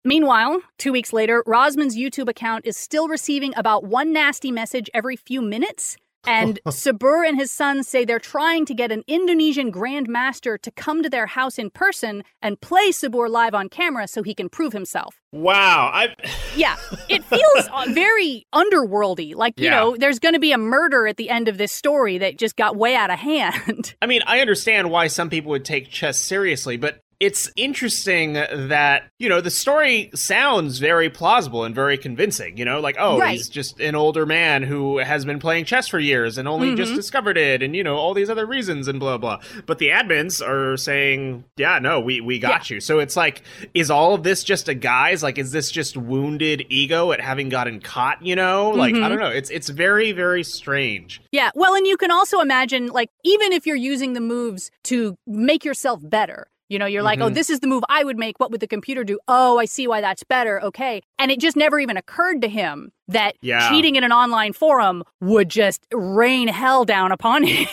Meanwhile, 0.06 0.62
two 0.78 0.92
weeks 0.92 1.12
later, 1.12 1.44
Rozman's 1.48 1.98
YouTube 1.98 2.30
account 2.30 2.66
is 2.66 2.78
still 2.78 3.08
receiving 3.08 3.54
about 3.58 3.84
one 3.84 4.14
nasty 4.14 4.52
message 4.52 4.90
every 4.94 5.16
few 5.16 5.42
minutes. 5.42 5.98
And 6.28 6.60
Subur 6.68 7.28
and 7.28 7.38
his 7.38 7.52
sons 7.52 7.88
say 7.88 8.06
they're 8.06 8.20
trying 8.20 8.66
to 8.66 8.74
get 8.74 8.92
an 8.92 9.04
Indonesian 9.08 9.72
grandmaster 9.72 10.60
to 10.62 10.72
come 10.72 11.04
to 11.04 11.10
their 11.10 11.28
house 11.28 11.58
in 11.58 11.70
person 11.70 12.24
and 12.42 12.60
play 12.60 12.90
Subur 12.90 13.30
live 13.30 13.54
on 13.54 13.70
camera 13.70 14.08
so 14.08 14.24
he 14.24 14.34
can 14.34 14.50
prove 14.50 14.74
himself. 14.74 15.20
Wow. 15.32 15.92
I 15.94 16.16
Yeah, 16.56 16.76
it 17.10 17.24
feels 17.26 17.68
uh, 17.72 17.86
very 17.90 18.46
underworldy. 18.54 19.36
Like, 19.36 19.60
you 19.60 19.66
Yeah. 19.66 19.72
know, 19.72 19.98
there's 19.98 20.20
going 20.20 20.34
to 20.34 20.40
be 20.40 20.52
a 20.52 20.58
murder 20.58 21.08
at 21.08 21.18
the 21.18 21.30
end 21.30 21.48
of 21.48 21.58
this 21.58 21.72
story 21.72 22.18
that 22.20 22.38
just 22.38 22.56
got 22.56 22.76
way 22.76 22.96
out 22.96 23.12
of 23.12 23.20
hand. 23.20 23.96
I 24.02 24.06
mean, 24.06 24.22
I 24.26 24.40
understand 24.40 24.90
why 24.90 25.08
some 25.08 25.30
people 25.30 25.52
would 25.52 25.66
take 25.66 25.90
chess 25.90 26.18
seriously, 26.18 26.78
but 26.78 27.02
it's 27.20 27.50
interesting 27.56 28.34
that, 28.34 29.04
you 29.20 29.30
know, 29.30 29.42
the 29.42 29.50
story 29.50 30.10
sounds 30.14 30.80
very 30.80 31.10
plausible 31.10 31.64
and 31.64 31.74
very 31.74 31.98
convincing. 31.98 32.58
You 32.58 32.66
know, 32.66 32.80
like, 32.80 32.96
oh, 33.00 33.20
Right. 33.20 33.32
he's 33.38 33.50
just 33.50 33.80
an 33.80 33.96
older 33.96 34.26
man 34.26 34.64
who 34.64 34.98
has 34.98 35.24
been 35.26 35.40
playing 35.40 35.66
chess 35.66 35.88
for 35.88 36.00
years 36.00 36.38
and 36.38 36.48
only 36.48 36.76
just 36.76 36.92
Mhm. 36.94 36.96
discovered 36.96 37.38
it 37.38 37.64
and, 37.64 37.76
you 37.76 37.84
know, 37.84 37.96
all 37.96 38.14
these 38.14 38.30
other 38.30 38.46
reasons 38.46 38.88
and 38.88 39.00
blah, 39.00 39.18
blah. 39.18 39.40
But 39.66 39.78
the 39.80 39.90
admins 39.90 40.46
are 40.46 40.76
saying, 40.78 41.46
yeah, 41.58 41.80
no, 41.80 42.00
we, 42.00 42.22
we 42.22 42.40
got 42.40 42.70
you. 42.70 42.80
So 42.80 43.00
it's 43.00 43.16
like, 43.16 43.42
is 43.74 43.90
all 43.90 44.14
of 44.14 44.24
this 44.24 44.44
just 44.44 44.68
a 44.68 44.74
guise? 44.74 45.24
Like, 45.24 45.38
is 45.38 45.52
this 45.52 45.72
just 45.72 45.96
wounded 45.98 46.66
ego 46.70 47.12
at 47.12 47.22
having 47.22 47.50
gotten 47.50 47.80
caught, 47.80 48.26
you 48.26 48.36
know? 48.36 48.72
Like, 48.72 48.96
I 48.96 49.00
Mhm. 49.00 49.10
don't 49.10 49.20
know. 49.20 49.30
It's, 49.30 49.50
it's 49.50 49.70
very, 49.70 50.12
very 50.12 50.44
strange. 50.44 51.22
Yeah, 51.32 51.52
well, 51.56 51.76
and 51.76 51.88
you 51.88 51.98
can 51.98 52.12
also 52.12 52.40
imagine, 52.42 52.88
like, 52.88 53.10
even 53.24 53.52
if 53.54 53.66
you're 53.66 53.76
using 53.76 54.14
the 54.14 54.22
moves 54.22 54.72
to 54.86 55.18
make 55.26 55.64
yourself 55.64 56.00
better, 56.04 56.48
you 56.70 56.80
know, 56.80 56.86
you're 56.86 57.04
like, 57.04 57.20
oh, 57.20 57.30
Mhm. 57.30 57.34
this 57.36 57.50
is 57.50 57.60
the 57.60 57.68
move 57.68 57.84
I 57.90 58.04
would 58.04 58.18
make. 58.18 58.40
What 58.40 58.52
would 58.52 58.60
the 58.60 58.68
computer 58.68 59.04
do? 59.04 59.20
Oh, 59.28 59.60
I 59.60 59.66
see 59.66 59.88
why 59.88 60.02
that's 60.02 60.24
better. 60.24 60.62
Okay. 60.64 61.02
And 61.20 61.30
it 61.32 61.40
just 61.40 61.56
never 61.56 61.80
even 61.80 61.98
occurred 61.98 62.42
to 62.42 62.48
him 62.48 62.92
that 63.08 63.36
Yeah. 63.42 63.70
cheating 63.70 63.96
in 63.96 64.04
an 64.04 64.12
online 64.12 64.54
forum 64.54 65.04
would 65.22 65.50
just 65.50 65.86
rain 65.94 66.48
hell 66.48 66.86
down 66.86 67.12
upon 67.12 67.44
him. 67.48 67.68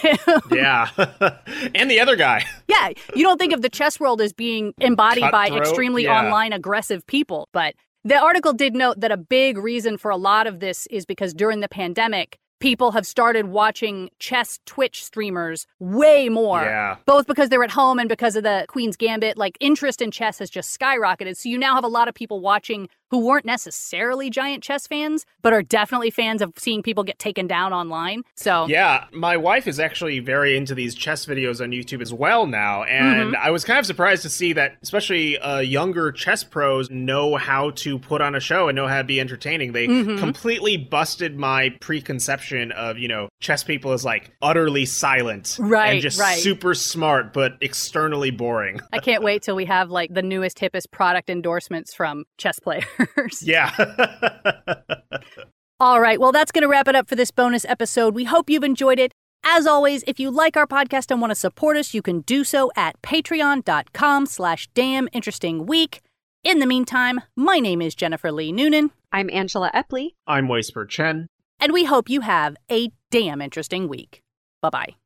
Yeah. 0.50 0.88
and 1.74 1.90
the 1.90 2.00
other 2.00 2.16
guy. 2.16 2.44
yeah, 2.68 2.90
you 3.14 3.22
don't 3.24 3.38
think 3.38 3.52
of 3.52 3.62
the 3.62 3.68
chess 3.70 3.98
world 3.98 4.20
as 4.20 4.32
being 4.32 4.74
embodied 4.78 5.30
by 5.30 5.48
extremely 5.48 6.04
yeah. 6.04 6.18
online 6.24 6.52
aggressive 6.52 7.06
people. 7.06 7.48
But 7.52 7.74
the 8.04 8.16
article 8.18 8.52
did 8.52 8.74
note 8.74 9.00
that 9.00 9.12
a 9.12 9.16
big 9.16 9.56
reason 9.56 9.96
for 9.96 10.10
a 10.10 10.16
lot 10.16 10.46
of 10.46 10.60
this 10.60 10.86
is 10.88 11.06
because 11.06 11.32
during 11.32 11.60
the 11.60 11.68
pandemic, 11.68 12.38
people 12.62 12.92
have 12.92 13.04
started 13.06 13.46
watching 13.48 14.08
chess 14.20 14.60
Twitch 14.66 15.04
streamers 15.04 15.66
way 15.80 16.28
more. 16.28 16.62
Yeah. 16.62 16.96
Both 17.04 17.26
because 17.26 17.48
they're 17.48 17.64
at 17.64 17.72
home 17.72 17.98
and 17.98 18.08
because 18.08 18.36
of 18.36 18.44
the 18.44 18.64
Queen's 18.68 18.96
Gambit, 18.96 19.36
like 19.36 19.58
interest 19.60 20.00
in 20.00 20.10
chess 20.10 20.38
has 20.38 20.48
just 20.48 20.78
skyrocketed. 20.78 21.36
So 21.36 21.48
you 21.48 21.58
now 21.58 21.74
have 21.74 21.84
a 21.84 21.88
lot 21.88 22.08
of 22.08 22.14
people 22.14 22.40
watching 22.40 22.88
who 23.10 23.18
weren't 23.18 23.44
necessarily 23.44 24.30
giant 24.30 24.62
chess 24.62 24.86
fans, 24.86 25.26
but 25.42 25.52
are 25.52 25.62
definitely 25.62 26.10
fans 26.10 26.40
of 26.40 26.50
seeing 26.56 26.82
people 26.82 27.04
get 27.04 27.18
taken 27.18 27.46
down 27.46 27.70
online. 27.70 28.22
So 28.36 28.66
Yeah, 28.68 29.04
my 29.12 29.36
wife 29.36 29.66
is 29.68 29.78
actually 29.78 30.18
very 30.20 30.56
into 30.56 30.74
these 30.74 30.94
chess 30.94 31.26
videos 31.26 31.60
on 31.62 31.72
YouTube 31.72 32.00
as 32.00 32.10
well 32.14 32.46
now, 32.46 32.84
and 32.84 33.02
Mm-hmm. 33.34 33.34
I 33.46 33.50
was 33.50 33.64
kind 33.64 33.78
of 33.78 33.84
surprised 33.84 34.22
to 34.22 34.30
see 34.30 34.54
that, 34.54 34.76
especially 34.82 35.38
uh, 35.38 35.58
younger 35.58 36.10
chess 36.10 36.42
pros 36.42 36.88
know 36.90 37.36
how 37.36 37.70
to 37.72 37.98
put 37.98 38.22
on 38.22 38.34
a 38.34 38.40
show 38.40 38.68
and 38.68 38.76
know 38.76 38.86
how 38.88 38.98
to 38.98 39.04
be 39.04 39.20
entertaining. 39.20 39.72
They 39.72 39.88
Mhm. 39.88 40.18
completely 40.18 40.78
busted 40.78 41.36
my 41.36 41.68
preconception 41.80 42.51
of 42.60 42.98
you 42.98 43.08
know 43.08 43.28
chess 43.40 43.64
people 43.64 43.92
as 43.92 44.04
like 44.04 44.30
utterly 44.42 44.84
silent, 44.84 45.56
Right, 45.58 45.94
and 45.94 46.00
just 46.02 46.20
right. 46.20 46.38
super 46.38 46.74
smart 46.74 47.32
but 47.32 47.54
externally 47.62 48.30
boring. 48.30 48.80
I 48.92 48.98
can't 48.98 49.22
wait 49.22 49.42
till 49.42 49.56
we 49.56 49.64
have 49.64 49.90
like 49.90 50.12
the 50.12 50.22
newest, 50.22 50.58
hippest 50.58 50.90
product 50.90 51.30
endorsements 51.30 51.94
from 51.94 52.24
chess 52.36 52.58
players. 52.60 52.86
yeah. 53.42 53.72
All 55.80 56.00
right. 56.00 56.20
Well, 56.20 56.30
that's 56.32 56.52
going 56.52 56.62
to 56.62 56.68
wrap 56.68 56.86
it 56.86 56.94
up 56.94 57.08
for 57.08 57.16
this 57.16 57.30
bonus 57.30 57.64
episode. 57.64 58.14
We 58.14 58.24
hope 58.24 58.48
you've 58.48 58.62
enjoyed 58.62 58.98
it. 59.00 59.12
As 59.44 59.66
always, 59.66 60.04
if 60.06 60.20
you 60.20 60.30
like 60.30 60.56
our 60.56 60.66
podcast 60.68 61.10
and 61.10 61.20
want 61.20 61.32
to 61.32 61.34
support 61.34 61.76
us, 61.76 61.92
you 61.94 62.02
can 62.02 62.20
do 62.20 62.44
so 62.44 62.70
at 62.76 63.00
patreon.com 63.02 64.26
slash 64.26 64.68
damn 64.74 65.08
interesting 65.12 65.66
week. 65.66 66.00
In 66.44 66.60
the 66.60 66.66
meantime, 66.66 67.22
my 67.34 67.58
name 67.58 67.82
is 67.82 67.94
Jennifer 67.96 68.30
Lee 68.30 68.52
Noonan, 68.52 68.92
I'm 69.10 69.28
Angela 69.30 69.70
Epley. 69.74 70.10
I'm 70.26 70.48
Whisper 70.48 70.86
Chen. 70.86 71.26
And 71.62 71.72
we 71.72 71.84
hope 71.84 72.10
you 72.10 72.20
have 72.20 72.56
a 72.70 72.90
damn 73.10 73.40
interesting 73.40 73.88
week. 73.88 74.20
Bye 74.60 74.70
bye. 74.70 75.01